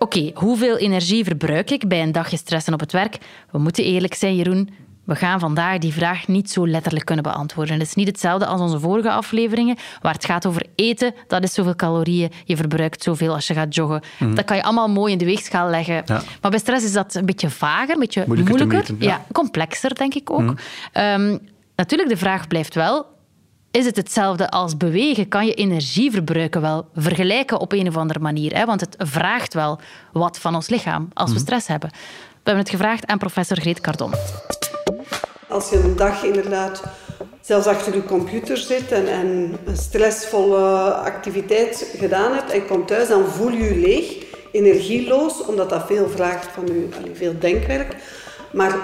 Oké, 0.04 0.30
hoeveel 0.34 0.76
energie 0.76 1.24
verbruik 1.24 1.70
ik 1.70 1.88
bij 1.88 2.02
een 2.02 2.12
dagje 2.12 2.36
stressen 2.36 2.72
op 2.72 2.80
het 2.80 2.92
werk? 2.92 3.18
We 3.50 3.58
moeten 3.58 3.84
eerlijk 3.84 4.14
zijn, 4.14 4.36
Jeroen. 4.36 4.70
we 5.04 5.14
gaan 5.14 5.40
vandaag 5.40 5.78
die 5.78 5.92
vraag 5.92 6.28
niet 6.28 6.50
zo 6.50 6.68
letterlijk 6.68 7.04
kunnen 7.04 7.24
beantwoorden. 7.24 7.74
Het 7.78 7.86
is 7.86 7.94
niet 7.94 8.06
hetzelfde 8.06 8.46
als 8.46 8.60
onze 8.60 8.80
vorige 8.80 9.10
afleveringen, 9.10 9.76
waar 10.00 10.12
het 10.12 10.24
gaat 10.24 10.46
over 10.46 10.62
eten. 10.74 11.14
Dat 11.26 11.42
is 11.42 11.54
zoveel 11.54 11.76
calorieën, 11.76 12.30
je 12.44 12.56
verbruikt 12.56 13.02
zoveel 13.02 13.34
als 13.34 13.46
je 13.46 13.54
gaat 13.54 13.74
joggen. 13.74 14.02
Dat 14.34 14.44
kan 14.44 14.56
je 14.56 14.62
allemaal 14.62 14.88
mooi 14.88 15.12
in 15.12 15.18
de 15.18 15.24
weegschaal 15.24 15.68
leggen. 15.70 16.02
Ja. 16.04 16.22
Maar 16.40 16.50
bij 16.50 16.60
stress 16.60 16.84
is 16.84 16.92
dat 16.92 17.14
een 17.14 17.26
beetje 17.26 17.50
vager, 17.50 17.94
een 17.94 18.00
beetje 18.00 18.24
Moeilijker 18.26 18.56
te 18.56 18.64
moeilijker. 18.64 18.92
meten, 18.94 19.08
ja. 19.08 19.24
complexer, 19.32 19.94
denk 19.94 20.14
ik 20.14 20.30
ook. 20.30 20.54
Ehm, 20.92 21.38
natuurlijk, 21.76 22.10
de 22.10 22.16
vraag 22.16 22.48
blijft 22.48 22.74
wel... 22.74 23.12
Is 23.74 23.84
het 23.84 23.96
hetzelfde 23.96 24.50
als 24.50 24.76
bewegen? 24.76 25.28
Kan 25.28 25.46
je 25.46 25.54
energieverbruiken 25.54 26.60
wel 26.60 26.86
vergelijken 26.96 27.60
op 27.60 27.72
een 27.72 27.88
of 27.88 27.96
andere 27.96 28.18
manier? 28.18 28.56
Hè? 28.56 28.64
Want 28.64 28.80
het 28.80 28.94
vraagt 28.98 29.54
wel 29.54 29.78
wat 30.12 30.38
van 30.38 30.54
ons 30.54 30.68
lichaam 30.68 31.08
als 31.12 31.32
we 31.32 31.38
stress 31.38 31.66
hebben. 31.66 31.90
We 31.90 31.96
hebben 32.42 32.62
het 32.62 32.72
gevraagd 32.72 33.06
aan 33.06 33.18
professor 33.18 33.60
Greet 33.60 33.80
Cardon. 33.80 34.12
Als 35.48 35.70
je 35.70 35.78
een 35.78 35.96
dag 35.96 36.22
inderdaad 36.22 36.82
zelfs 37.40 37.66
achter 37.66 37.94
je 37.94 38.04
computer 38.04 38.56
zit 38.56 38.92
en, 38.92 39.08
en 39.08 39.58
een 39.64 39.76
stressvolle 39.76 40.92
activiteit 40.92 41.94
gedaan 41.96 42.32
hebt 42.32 42.50
en 42.50 42.56
je 42.56 42.64
komt 42.64 42.86
thuis, 42.86 43.08
dan 43.08 43.26
voel 43.26 43.50
je 43.50 43.64
je 43.64 43.76
leeg, 43.76 44.24
energieloos, 44.52 45.44
omdat 45.46 45.70
dat 45.70 45.86
veel 45.86 46.08
vraagt 46.08 46.46
van 46.52 46.66
je, 46.66 46.88
veel 47.14 47.38
denkwerk. 47.38 47.96
Maar 48.52 48.76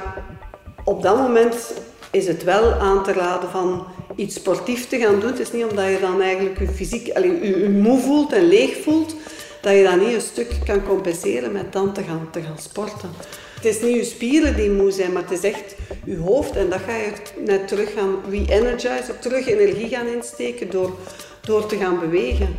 op 0.85 1.03
dat 1.03 1.17
moment 1.17 1.75
is 2.11 2.27
het 2.27 2.45
wel 2.45 2.73
aan 2.73 3.05
te 3.05 3.13
raden 3.13 3.51
van 3.51 3.87
iets 4.21 4.35
sportief 4.35 4.89
te 4.89 4.99
gaan 4.99 5.21
doen. 5.21 5.31
Het 5.31 5.39
is 5.39 5.53
niet 5.53 5.65
omdat 5.65 5.87
je 5.87 5.99
dan 6.01 6.21
eigenlijk 6.21 6.59
je 6.59 6.69
fysiek 6.69 7.11
allee, 7.13 7.41
je, 7.43 7.59
je 7.59 7.69
moe 7.69 7.99
voelt 7.99 8.33
en 8.33 8.49
leeg 8.49 8.83
voelt, 8.83 9.15
dat 9.61 9.73
je 9.73 9.83
dat 9.83 10.01
niet 10.01 10.15
een 10.15 10.21
stuk 10.21 10.53
kan 10.65 10.83
compenseren 10.85 11.53
met 11.53 11.73
dan 11.73 11.93
te 11.93 12.03
gaan, 12.03 12.29
te 12.31 12.41
gaan 12.41 12.59
sporten. 12.59 13.11
Het 13.55 13.65
is 13.65 13.81
niet 13.81 13.97
je 13.97 14.05
spieren 14.05 14.57
die 14.57 14.71
moe 14.71 14.91
zijn, 14.91 15.13
maar 15.13 15.23
het 15.23 15.31
is 15.31 15.43
echt 15.43 15.75
je 16.05 16.17
hoofd. 16.17 16.57
En 16.57 16.71
dat 16.71 16.81
ga 16.81 16.97
je 16.97 17.13
net 17.45 17.69
terug 17.69 17.93
gaan 17.93 18.17
re-energizen, 18.31 19.21
terug 19.21 19.47
energie 19.47 19.89
gaan 19.89 20.07
insteken 20.07 20.71
door, 20.71 20.97
door 21.41 21.67
te 21.67 21.77
gaan 21.77 21.99
bewegen. 22.01 22.57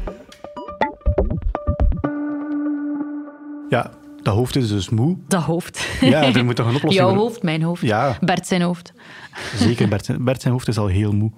Ja, 3.70 3.91
dat 4.24 4.36
hoofd 4.36 4.56
is 4.56 4.68
dus 4.68 4.90
moe. 4.90 5.18
Dat 5.28 5.44
hoofd. 5.44 5.88
Ja, 6.01 6.34
er 6.34 6.46
moet 6.46 6.56
toch 6.56 6.68
een 6.68 6.75
oplossing 6.75 7.06
Jouw 7.06 7.16
hoofd, 7.16 7.44
mijn 7.44 7.62
hoofd. 7.62 7.82
Ja. 7.82 8.18
Bert 8.22 8.48
zijn 8.48 8.62
hoofd. 8.62 8.94
Zeker, 9.56 9.88
Bert 9.88 10.06
zijn, 10.06 10.24
Bert 10.24 10.42
zijn 10.42 10.54
hoofd 10.54 10.68
is 10.68 10.78
al 10.78 10.88
heel 10.88 11.12
moe. 11.12 11.32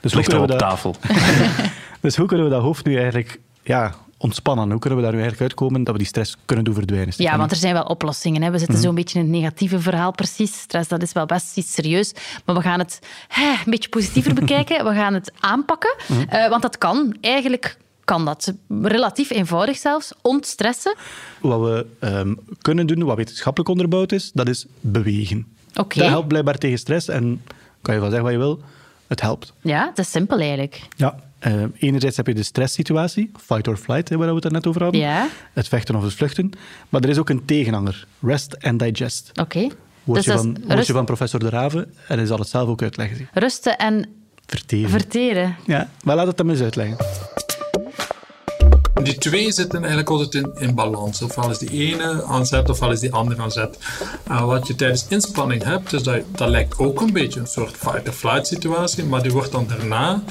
Dus 0.00 0.12
hoe, 0.12 0.20
Ligt 0.20 0.32
al 0.34 0.38
kunnen 0.38 0.42
op 0.42 0.48
we 0.48 0.52
dat, 0.52 0.58
tafel. 0.58 0.94
dus 2.00 2.16
hoe 2.16 2.26
kunnen 2.26 2.46
we 2.46 2.52
dat 2.52 2.62
hoofd 2.62 2.84
nu 2.84 2.96
eigenlijk 2.96 3.40
ja, 3.62 3.94
ontspannen? 4.18 4.70
Hoe 4.70 4.78
kunnen 4.78 4.98
we 4.98 5.04
daar 5.04 5.14
nu 5.14 5.20
eigenlijk 5.20 5.50
uitkomen 5.50 5.84
dat 5.84 5.92
we 5.92 5.98
die 5.98 6.08
stress 6.08 6.36
kunnen 6.44 6.64
doen 6.64 6.74
verdwijnen? 6.74 7.14
Ja, 7.16 7.38
want 7.38 7.50
er 7.50 7.56
zijn 7.56 7.74
wel 7.74 7.84
oplossingen. 7.84 8.42
Hè. 8.42 8.50
We 8.50 8.58
zitten 8.58 8.78
zo'n 8.78 8.94
beetje 8.94 9.18
in 9.18 9.24
het 9.24 9.34
negatieve 9.34 9.80
verhaal, 9.80 10.12
precies. 10.12 10.58
Stress, 10.58 10.88
dat 10.88 11.02
is 11.02 11.12
wel 11.12 11.26
best 11.26 11.56
iets 11.56 11.72
serieus. 11.72 12.12
Maar 12.44 12.54
we 12.54 12.62
gaan 12.62 12.78
het 12.78 12.98
hè, 13.28 13.50
een 13.50 13.70
beetje 13.70 13.88
positiever 13.88 14.34
bekijken. 14.34 14.84
We 14.84 14.94
gaan 14.94 15.14
het 15.14 15.32
aanpakken. 15.40 15.94
Mhm. 16.08 16.20
Eh, 16.28 16.48
want 16.48 16.62
dat 16.62 16.78
kan. 16.78 17.16
Eigenlijk 17.20 17.76
kan 18.06 18.24
dat. 18.24 18.52
Relatief 18.82 19.30
eenvoudig 19.30 19.76
zelfs. 19.76 20.12
Ontstressen. 20.22 20.94
Wat 21.40 21.60
we 21.60 21.86
ehm, 21.98 22.34
kunnen 22.62 22.86
doen, 22.86 23.04
wat 23.04 23.16
wetenschappelijk 23.16 23.70
onderbouwd 23.70 24.12
is, 24.12 24.30
dat 24.34 24.48
is 24.48 24.66
bewegen. 24.80 25.46
Oké. 25.74 25.98
Dat 25.98 26.08
helpt 26.08 26.28
blijkbaar 26.28 26.58
tegen 26.58 26.78
stress 26.78 27.08
en 27.08 27.42
kan 27.82 27.94
je 27.94 28.00
wel 28.00 28.10
zeggen 28.10 28.26
wat 28.28 28.32
je 28.34 28.44
wil, 28.44 28.60
het 29.06 29.20
helpt. 29.20 29.52
Ja, 29.60 29.86
het 29.88 29.98
is 29.98 30.10
simpel 30.10 30.38
eigenlijk. 30.38 30.80
Ja. 30.96 31.14
eh, 31.38 31.62
enerzijds 31.78 32.16
heb 32.16 32.26
je 32.26 32.34
de 32.34 32.42
stresssituatie, 32.42 33.30
fight 33.44 33.68
or 33.68 33.76
flight, 33.76 34.08
hè, 34.08 34.16
waar 34.16 34.28
we 34.28 34.34
het 34.34 34.50
net 34.52 34.66
over 34.66 34.82
hadden. 34.82 35.00
Ja. 35.00 35.28
Het 35.52 35.68
vechten 35.68 35.94
of 35.96 36.02
het 36.02 36.12
vluchten. 36.14 36.50
Maar 36.88 37.00
er 37.02 37.08
is 37.08 37.18
ook 37.18 37.28
een 37.30 37.44
tegenhanger, 37.44 38.06
rest 38.20 38.62
and 38.62 38.78
digest. 38.78 39.30
Oké. 39.40 39.68
Woordje, 40.04 40.32
Dus 40.32 40.42
dat 40.42 40.44
is 40.56 40.60
van, 40.66 40.76
rust- 40.76 40.90
van 40.90 41.04
professor 41.04 41.40
De 41.40 41.48
Rave, 41.48 41.88
en 42.08 42.16
hij 42.16 42.26
zal 42.26 42.38
het 42.38 42.48
zelf 42.48 42.68
ook 42.68 42.82
uitleggen. 42.82 43.28
rusten 43.32 43.78
en 43.78 44.08
Verteren. 44.46 44.90
verteren. 44.90 45.56
ja, 45.66 45.90
maar 46.04 46.16
laat 46.16 46.26
het 46.26 46.38
hem 46.38 46.50
eens 46.50 46.60
uitleggen. 46.60 46.96
Die 49.02 49.18
twee 49.18 49.52
zitten 49.52 49.78
eigenlijk 49.78 50.10
altijd 50.10 50.34
in, 50.34 50.52
in 50.58 50.74
balans. 50.74 51.22
Ofwel 51.22 51.50
is 51.50 51.58
die 51.58 51.70
ene 51.70 52.24
aan 52.24 52.46
zet, 52.46 52.70
ofwel 52.70 52.90
is 52.90 53.00
die 53.00 53.12
andere 53.12 53.42
aan 53.42 53.50
zet. 53.50 53.78
En 54.24 54.46
wat 54.46 54.66
je 54.66 54.74
tijdens 54.74 55.06
inspanning 55.08 55.62
hebt, 55.62 55.90
dus 55.90 56.02
dat, 56.02 56.20
dat 56.28 56.48
lijkt 56.48 56.78
ook 56.78 57.00
een 57.00 57.12
beetje 57.12 57.40
een 57.40 57.46
soort 57.46 57.76
fight-or-flight 57.76 58.46
situatie, 58.46 59.04
maar 59.04 59.22
die 59.22 59.32
wordt 59.32 59.52
dan 59.52 59.66
daarna 59.66 60.22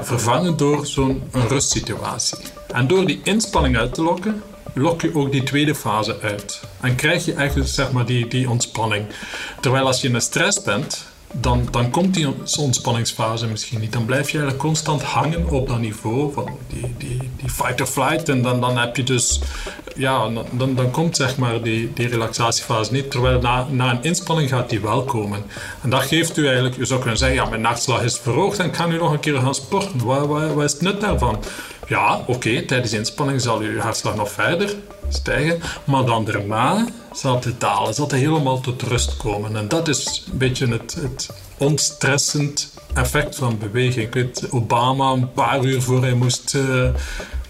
vervangen 0.00 0.56
door 0.56 0.86
zo'n 0.86 1.22
rustsituatie. 1.32 2.38
En 2.72 2.86
door 2.86 3.06
die 3.06 3.20
inspanning 3.24 3.76
uit 3.76 3.94
te 3.94 4.02
lokken, 4.02 4.42
lok 4.74 5.02
je 5.02 5.14
ook 5.14 5.32
die 5.32 5.42
tweede 5.42 5.74
fase 5.74 6.18
uit. 6.22 6.60
En 6.80 6.94
krijg 6.94 7.24
je 7.24 7.34
eigenlijk 7.34 7.68
zeg 7.68 7.92
maar, 7.92 8.06
die, 8.06 8.28
die 8.28 8.50
ontspanning. 8.50 9.06
Terwijl 9.60 9.86
als 9.86 10.00
je 10.00 10.08
in 10.08 10.14
een 10.14 10.20
stress 10.20 10.62
bent, 10.62 11.06
dan, 11.32 11.68
dan 11.70 11.90
komt 11.90 12.14
die 12.14 12.26
ontspanningsfase 12.58 13.46
misschien 13.46 13.80
niet. 13.80 13.92
Dan 13.92 14.04
blijf 14.04 14.30
je 14.30 14.38
eigenlijk 14.38 14.66
constant 14.66 15.02
hangen 15.02 15.48
op 15.48 15.68
dat 15.68 15.78
niveau 15.78 16.32
van 16.32 16.58
die, 16.68 16.94
die, 16.98 17.30
die 17.36 17.50
fight 17.50 17.80
or 17.80 17.86
flight. 17.86 18.28
En 18.28 18.42
dan, 18.42 18.60
dan 18.60 18.78
heb 18.78 18.96
je 18.96 19.02
dus, 19.02 19.40
ja, 19.96 20.28
dan, 20.50 20.74
dan 20.74 20.90
komt 20.90 21.16
zeg 21.16 21.36
maar 21.36 21.62
die, 21.62 21.92
die 21.94 22.08
relaxatiefase 22.08 22.92
niet. 22.92 23.10
Terwijl 23.10 23.40
na, 23.40 23.66
na 23.70 23.90
een 23.90 24.02
inspanning 24.02 24.48
gaat 24.48 24.70
die 24.70 24.80
wel 24.80 25.04
komen. 25.04 25.42
En 25.82 25.90
dat 25.90 26.02
geeft 26.02 26.36
u 26.36 26.46
eigenlijk, 26.46 26.76
je 26.76 26.84
zou 26.84 27.00
kunnen 27.00 27.18
zeggen, 27.18 27.36
ja, 27.36 27.48
mijn 27.48 27.60
nachtslag 27.60 28.02
is 28.02 28.18
verhoogd 28.18 28.58
en 28.58 28.70
kan 28.70 28.92
u 28.92 28.96
nog 28.96 29.12
een 29.12 29.20
keer 29.20 29.40
gaan 29.40 29.54
sporten. 29.54 30.04
Wat, 30.04 30.26
wat, 30.26 30.64
is 30.64 30.72
het 30.72 30.80
nut 30.80 31.00
daarvan? 31.00 31.44
Ja, 31.88 32.20
oké, 32.26 32.62
tijdens 32.62 32.92
inspanning 32.92 33.40
zal 33.40 33.58
uw 33.58 33.78
hartslag 33.78 34.16
nog 34.16 34.30
verder 34.30 34.74
stijgen, 35.08 35.60
maar 35.84 36.04
dan 36.04 36.24
daarna 36.24 36.86
zal 37.18 37.40
het 37.44 37.60
dalen, 37.60 37.94
zal 37.94 38.04
het 38.04 38.14
helemaal 38.14 38.60
tot 38.60 38.82
rust 38.82 39.16
komen. 39.16 39.56
En 39.56 39.68
dat 39.68 39.88
is 39.88 40.24
een 40.32 40.38
beetje 40.38 40.66
het, 40.66 40.94
het 41.00 41.30
ontstressend 41.58 42.72
effect 42.94 43.36
van 43.36 43.58
beweging. 43.58 44.06
Ik 44.06 44.14
weet, 44.14 44.50
Obama, 44.50 45.12
een 45.12 45.32
paar 45.32 45.64
uur 45.64 45.82
voor 45.82 46.02
hij 46.02 46.14
moest 46.14 46.54
eh, 46.54 46.88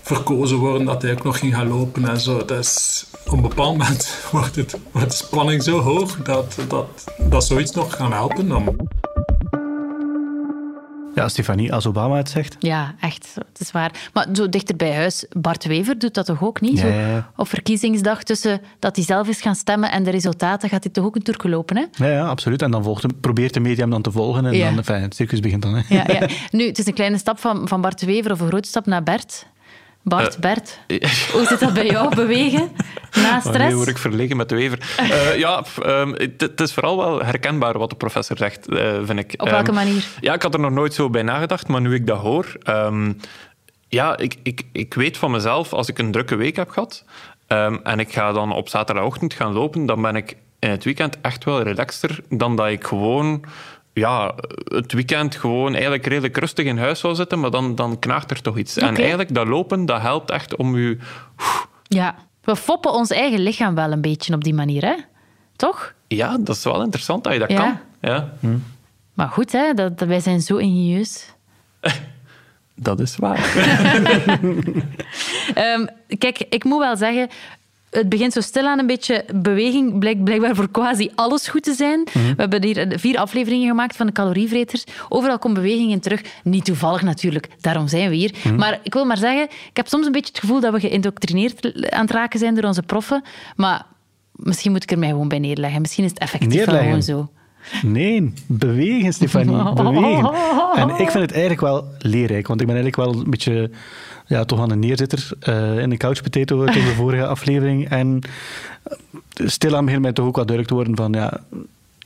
verkozen 0.02 0.56
worden, 0.56 0.86
dat 0.86 1.02
hij 1.02 1.12
ook 1.12 1.24
nog 1.24 1.38
ging 1.38 1.54
gaan 1.54 1.68
lopen 1.68 2.08
en 2.08 2.20
zo. 2.20 2.38
Is, 2.38 3.06
op 3.26 3.32
een 3.32 3.42
bepaald 3.42 3.76
moment 3.76 4.18
wordt, 4.32 4.56
het, 4.56 4.76
wordt 4.92 5.10
de 5.10 5.16
spanning 5.16 5.62
zo 5.62 5.80
hoog 5.80 6.16
dat, 6.16 6.56
dat, 6.68 6.86
dat 7.18 7.44
zoiets 7.44 7.72
nog 7.72 7.96
kan 7.96 8.12
helpen. 8.12 8.76
Ja, 11.18 11.28
Stefanie, 11.28 11.72
als 11.72 11.86
Obama 11.86 12.16
het 12.16 12.30
zegt. 12.30 12.56
Ja, 12.58 12.94
echt. 13.00 13.34
Het 13.34 13.60
is 13.60 13.70
waar. 13.70 14.08
Maar 14.12 14.26
zo 14.32 14.48
dichter 14.48 14.76
bij 14.76 14.94
huis, 14.94 15.24
Bart 15.32 15.64
Wever 15.64 15.98
doet 15.98 16.14
dat 16.14 16.26
toch 16.26 16.42
ook 16.42 16.60
niet? 16.60 16.78
Ja, 16.78 16.80
Zo 16.80 16.88
ja. 16.88 17.30
Op 17.36 17.48
verkiezingsdag, 17.48 18.22
tussen 18.22 18.60
dat 18.78 18.96
hij 18.96 19.04
zelf 19.04 19.28
is 19.28 19.40
gaan 19.40 19.54
stemmen 19.54 19.90
en 19.90 20.02
de 20.04 20.10
resultaten, 20.10 20.68
gaat 20.68 20.84
hij 20.84 20.92
toch 20.92 21.04
ook 21.04 21.16
een 21.16 21.22
tour 21.22 21.50
lopen, 21.50 21.76
hè? 21.76 21.84
Ja, 22.04 22.12
ja, 22.12 22.26
absoluut. 22.26 22.62
En 22.62 22.70
dan 22.70 22.82
volgt 22.82 23.02
hem, 23.02 23.20
probeert 23.20 23.54
de 23.54 23.60
media 23.60 23.80
hem 23.80 23.90
dan 23.90 24.02
te 24.02 24.10
volgen 24.10 24.46
en 24.46 24.58
dan, 24.58 24.76
enfin, 24.76 25.02
het 25.02 25.14
circus 25.14 25.40
begint 25.40 25.62
dan. 25.62 25.74
Hè. 25.74 25.82
Ja, 25.96 26.04
ja. 26.06 26.28
Nu, 26.50 26.66
het 26.66 26.78
is 26.78 26.86
een 26.86 26.94
kleine 26.94 27.18
stap 27.18 27.38
van, 27.38 27.68
van 27.68 27.80
Bart 27.80 28.04
Wever 28.04 28.32
of 28.32 28.40
een 28.40 28.48
grote 28.48 28.68
stap 28.68 28.86
naar 28.86 29.02
Bert. 29.02 29.46
Bart, 30.08 30.34
Eh, 30.34 30.40
Bert, 30.40 30.78
hoe 31.32 31.46
zit 31.46 31.60
dat 31.60 31.72
bij 31.74 31.86
jou, 31.86 32.14
bewegen? 32.14 32.70
Na 33.14 33.34
Oh, 33.34 33.40
stress? 33.40 33.58
nee, 33.58 33.74
word 33.74 33.88
ik 33.88 33.98
verlegen 33.98 34.36
met 34.36 34.48
de 34.48 34.54
wever. 34.54 34.78
Eh, 34.96 35.38
ja, 35.38 35.64
ehm, 35.82 36.12
het, 36.38 36.60
is 36.60 36.72
vooral 36.72 36.96
wel 36.96 37.24
herkenbaar 37.24 37.78
wat 37.78 37.90
de 37.90 37.96
professor 37.96 38.36
zegt, 38.36 38.68
eh, 38.68 38.94
vind 39.04 39.18
ik. 39.18 39.34
Op 39.36 39.48
welke 39.48 39.66
Ehm, 39.66 39.74
manier? 39.74 40.04
Ja, 40.20 40.34
ik 40.34 40.42
had 40.42 40.54
er 40.54 40.60
nog 40.60 40.70
nooit 40.70 40.94
zo 40.94 41.10
bij 41.10 41.22
nagedacht, 41.22 41.68
maar 41.68 41.80
nu 41.80 41.94
ik 41.94 42.06
dat 42.06 42.18
hoor... 42.18 42.46
ehm, 42.62 43.12
ja, 43.88 44.16
ik, 44.16 44.34
ik, 44.42 44.62
ik 44.72 44.94
weet 44.94 45.16
van 45.16 45.30
mezelf, 45.30 45.72
als 45.72 45.88
ik 45.88 45.98
een 45.98 46.12
drukke 46.12 46.36
week 46.36 46.56
heb 46.56 46.70
gehad 46.70 47.04
en 47.82 47.98
ik 47.98 48.12
ga 48.12 48.32
dan 48.32 48.52
op 48.52 48.68
zaterdagochtend 48.68 49.34
gaan 49.34 49.52
lopen, 49.52 49.86
dan 49.86 50.02
ben 50.02 50.16
ik 50.16 50.36
in 50.58 50.70
het 50.70 50.84
weekend 50.84 51.20
echt 51.20 51.44
wel 51.44 51.62
relaxter 51.62 52.20
dan 52.28 52.56
dat 52.56 52.68
ik 52.68 52.84
gewoon... 52.86 53.44
Ja, 53.98 54.34
het 54.64 54.92
weekend 54.92 55.34
gewoon 55.36 55.72
eigenlijk 55.72 56.06
redelijk 56.06 56.36
rustig 56.36 56.64
in 56.66 56.78
huis 56.78 57.00
zou 57.00 57.14
zitten, 57.14 57.40
maar 57.40 57.50
dan, 57.50 57.74
dan 57.74 57.98
knaagt 57.98 58.30
er 58.30 58.42
toch 58.42 58.56
iets. 58.58 58.76
En 58.76 58.96
eigenlijk, 58.96 59.34
dat 59.34 59.46
lopen, 59.46 59.86
dat 59.86 60.00
helpt 60.00 60.30
echt 60.30 60.56
om 60.56 60.76
je... 60.78 60.98
Ja, 61.82 62.14
we 62.42 62.56
foppen 62.56 62.92
ons 62.92 63.10
eigen 63.10 63.40
lichaam 63.40 63.74
wel 63.74 63.92
een 63.92 64.00
beetje 64.00 64.34
op 64.34 64.44
die 64.44 64.54
manier, 64.54 64.84
hè? 64.84 64.94
Toch? 65.56 65.94
Ja, 66.08 66.36
dat 66.40 66.56
is 66.56 66.64
wel 66.64 66.82
interessant 66.82 67.24
dat 67.24 67.32
je 67.32 67.38
dat 67.38 67.50
Ja. 67.50 67.56
kan. 67.56 67.78
Ja, 68.00 68.32
Maar 69.14 69.28
goed, 69.28 69.52
hè? 69.52 69.74
Dat, 69.74 69.98
dat- 69.98 70.08
wij 70.08 70.20
zijn 70.20 70.40
zo 70.40 70.56
ingenieus. 70.56 71.32
dat 72.74 73.00
is 73.00 73.16
waar. 73.16 73.54
Ehm, 75.54 75.86
kijk, 76.18 76.38
ik 76.48 76.64
moet 76.64 76.78
wel 76.78 76.96
zeggen, 76.96 77.28
het 77.90 78.08
begint 78.08 78.32
zo 78.32 78.40
stilaan 78.40 78.78
een 78.78 78.86
beetje 78.86 79.24
beweging, 79.34 79.98
blijkt 79.98 80.24
blijkbaar 80.24 80.54
voor 80.54 80.70
quasi 80.70 81.10
alles 81.14 81.48
goed 81.48 81.62
te 81.62 81.72
zijn. 81.72 82.00
Mhm. 82.00 82.18
We 82.18 82.34
hebben 82.36 82.64
hier 82.64 82.98
vier 82.98 83.18
afleveringen 83.18 83.68
gemaakt 83.68 83.96
van 83.96 84.06
de 84.06 84.12
calorievreters. 84.12 84.84
Overal 85.08 85.38
komt 85.38 85.54
beweging 85.54 85.90
in 85.90 86.00
terug. 86.00 86.22
Niet 86.44 86.64
toevallig 86.64 87.02
natuurlijk, 87.02 87.48
daarom 87.60 87.88
zijn 87.88 88.10
we 88.10 88.16
hier. 88.16 88.34
Mhm. 88.44 88.56
Maar 88.56 88.80
ik 88.82 88.92
wil 88.92 89.04
maar 89.04 89.16
zeggen, 89.16 89.44
ik 89.44 89.76
heb 89.76 89.86
soms 89.86 90.06
een 90.06 90.12
beetje 90.12 90.32
het 90.32 90.40
gevoel 90.40 90.60
dat 90.60 90.72
we 90.72 90.80
geïndoctrineerd 90.80 91.90
aan 91.90 92.00
het 92.00 92.10
raken 92.10 92.38
zijn 92.38 92.54
door 92.54 92.64
onze 92.64 92.82
proffen. 92.82 93.22
Maar 93.56 93.86
misschien 94.32 94.72
moet 94.72 94.82
ik 94.82 94.90
er 94.90 94.98
mij 94.98 95.08
gewoon 95.08 95.28
bij 95.28 95.38
neerleggen. 95.38 95.80
Misschien 95.80 96.04
is 96.04 96.10
het 96.10 96.18
effectief 96.18 96.64
gewoon 96.64 97.02
zo. 97.02 97.28
Nee, 97.82 98.32
bewegen, 98.46 99.12
Stefanie. 99.12 99.72
Bewegen. 99.82 100.30
En 100.74 100.88
ik 100.88 101.10
vind 101.10 101.12
het 101.12 101.32
eigenlijk 101.32 101.60
wel 101.60 101.84
leerrijk, 101.98 102.46
want 102.46 102.60
ik 102.60 102.66
ben 102.66 102.76
eigenlijk 102.76 103.10
wel 103.10 103.22
een 103.22 103.30
beetje 103.30 103.70
ja, 104.26 104.44
toch 104.44 104.60
aan 104.60 104.70
een 104.70 104.78
neerzitter 104.78 105.30
eh, 105.40 105.78
in 105.78 105.90
de 105.90 105.96
couch 105.96 106.22
potato 106.22 106.60
uit 106.60 106.76
onze 106.76 106.94
vorige 107.02 107.26
aflevering. 107.26 107.88
En 107.88 108.20
stilaan 109.32 109.84
begint 109.84 110.02
mij 110.02 110.12
toch 110.12 110.26
ook 110.26 110.36
wel 110.36 110.46
duidelijk 110.46 110.68
te 110.68 110.74
worden 110.74 110.96
van 110.96 111.12
ja, 111.12 111.40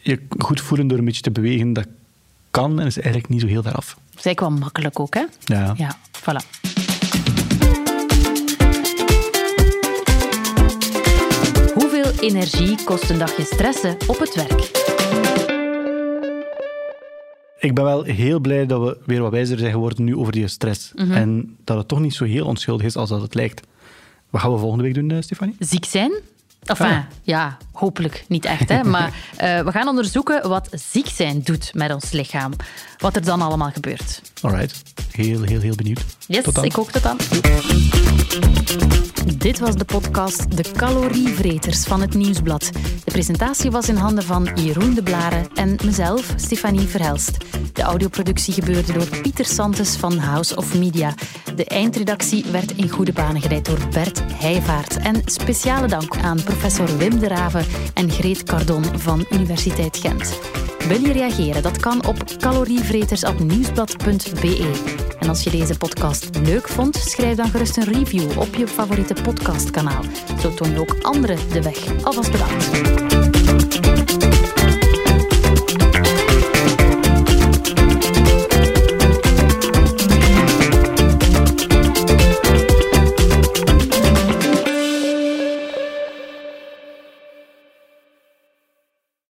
je 0.00 0.20
goed 0.38 0.60
voelen 0.60 0.86
door 0.86 0.98
een 0.98 1.04
beetje 1.04 1.22
te 1.22 1.30
bewegen, 1.30 1.72
dat 1.72 1.86
kan 2.50 2.80
en 2.80 2.86
is 2.86 2.96
eigenlijk 2.96 3.28
niet 3.28 3.40
zo 3.40 3.46
heel 3.46 3.62
ver 3.62 3.74
af. 3.74 3.86
Dat 3.86 4.18
is 4.18 4.24
eigenlijk 4.24 4.40
wel 4.40 4.64
makkelijk 4.64 5.00
ook, 5.00 5.14
hè? 5.14 5.24
Ja. 5.44 5.74
Ja, 5.76 5.96
voilà. 6.20 6.60
Hoeveel 11.74 12.12
energie 12.20 12.84
kost 12.84 13.10
een 13.10 13.18
dagje 13.18 13.44
stressen 13.44 13.96
op 14.06 14.18
het 14.18 14.34
werk? 14.34 15.01
Ik 17.62 17.74
ben 17.74 17.84
wel 17.84 18.02
heel 18.02 18.40
blij 18.40 18.66
dat 18.66 18.80
we 18.82 18.96
weer 19.06 19.20
wat 19.22 19.30
wijzer 19.30 19.58
zijn 19.58 19.72
geworden 19.72 20.04
nu 20.04 20.16
over 20.16 20.32
die 20.32 20.48
stress. 20.48 20.92
En 20.94 21.56
dat 21.64 21.76
het 21.76 21.88
toch 21.88 22.00
niet 22.00 22.14
zo 22.14 22.24
heel 22.24 22.46
onschuldig 22.46 22.86
is 22.86 22.96
als 22.96 23.08
dat 23.08 23.22
het 23.22 23.34
lijkt. 23.34 23.66
Wat 24.30 24.40
gaan 24.40 24.52
we 24.52 24.58
volgende 24.58 24.84
week 24.84 24.94
doen, 24.94 25.10
eh, 25.10 25.16
Stefanie? 25.20 25.56
Ziek 25.58 25.84
zijn? 25.84 26.12
Enfin, 26.62 26.86
Ah. 26.86 26.98
ja, 27.22 27.56
hopelijk 27.72 28.24
niet 28.28 28.44
echt. 28.44 28.68
Hè? 28.68 28.84
Maar 28.84 29.06
eh, 29.36 29.60
we 29.60 29.70
gaan 29.72 29.88
onderzoeken 29.88 30.48
wat 30.48 30.68
ziek 30.72 31.06
zijn 31.08 31.40
doet 31.42 31.70
met 31.74 31.94
ons 31.94 32.10
lichaam. 32.10 32.52
Wat 32.98 33.16
er 33.16 33.24
dan 33.24 33.42
allemaal 33.42 33.70
gebeurt. 33.70 34.22
Alright. 34.40 34.82
Heel, 35.10 35.42
heel, 35.42 35.60
heel 35.60 35.74
benieuwd. 35.74 36.04
Yes, 36.26 36.44
ik 36.44 36.78
ook 36.78 36.90
tot 36.90 37.02
dan. 37.02 37.16
Dit 39.42 39.58
was 39.58 39.76
de 39.76 39.84
podcast 39.84 40.56
De 40.56 40.64
Calorievreters 40.76 41.84
van 41.84 42.00
het 42.00 42.14
Nieuwsblad. 42.14 42.70
De 43.04 43.10
presentatie 43.10 43.70
was 43.70 43.88
in 43.88 43.96
handen 43.96 44.24
van 44.24 44.48
Jeroen 44.54 44.94
de 44.94 45.02
Blaren 45.02 45.46
en 45.54 45.76
mezelf, 45.84 46.32
Stefanie 46.36 46.86
Verhelst. 46.86 47.36
De 47.72 47.82
audioproductie 47.82 48.54
gebeurde 48.54 48.92
door 48.92 49.20
Pieter 49.20 49.44
Santes 49.44 49.96
van 49.96 50.18
House 50.18 50.56
of 50.56 50.78
Media. 50.78 51.14
De 51.56 51.64
eindredactie 51.64 52.44
werd 52.52 52.76
in 52.76 52.88
goede 52.88 53.12
banen 53.12 53.42
geleid 53.42 53.64
door 53.64 53.88
Bert 53.90 54.22
Heijvaart. 54.32 54.96
En 54.96 55.22
speciale 55.24 55.86
dank 55.86 56.16
aan 56.16 56.42
professor 56.42 56.96
Wim 56.96 57.18
de 57.18 57.28
Raven 57.28 57.66
en 57.94 58.10
Greet 58.10 58.42
Cardon 58.42 58.84
van 58.98 59.26
Universiteit 59.30 59.96
Gent. 59.96 60.38
Wil 60.88 61.00
je 61.00 61.12
reageren? 61.12 61.62
Dat 61.62 61.80
kan 61.80 62.06
op 62.06 62.24
calorievreters.nieuwsblad.be. 62.38 65.11
En 65.22 65.28
als 65.28 65.42
je 65.42 65.50
deze 65.50 65.76
podcast 65.76 66.28
leuk 66.44 66.68
vond, 66.68 66.96
schrijf 66.96 67.36
dan 67.36 67.48
gerust 67.48 67.76
een 67.76 67.92
review 67.92 68.38
op 68.38 68.54
je 68.54 68.68
favoriete 68.68 69.14
podcastkanaal. 69.22 70.02
Zo 70.40 70.54
toon 70.54 70.76
ook 70.76 70.96
anderen 71.02 71.38
de 71.52 71.62
weg. 71.62 72.04
Alvast 72.04 72.32
bedankt. 72.32 73.81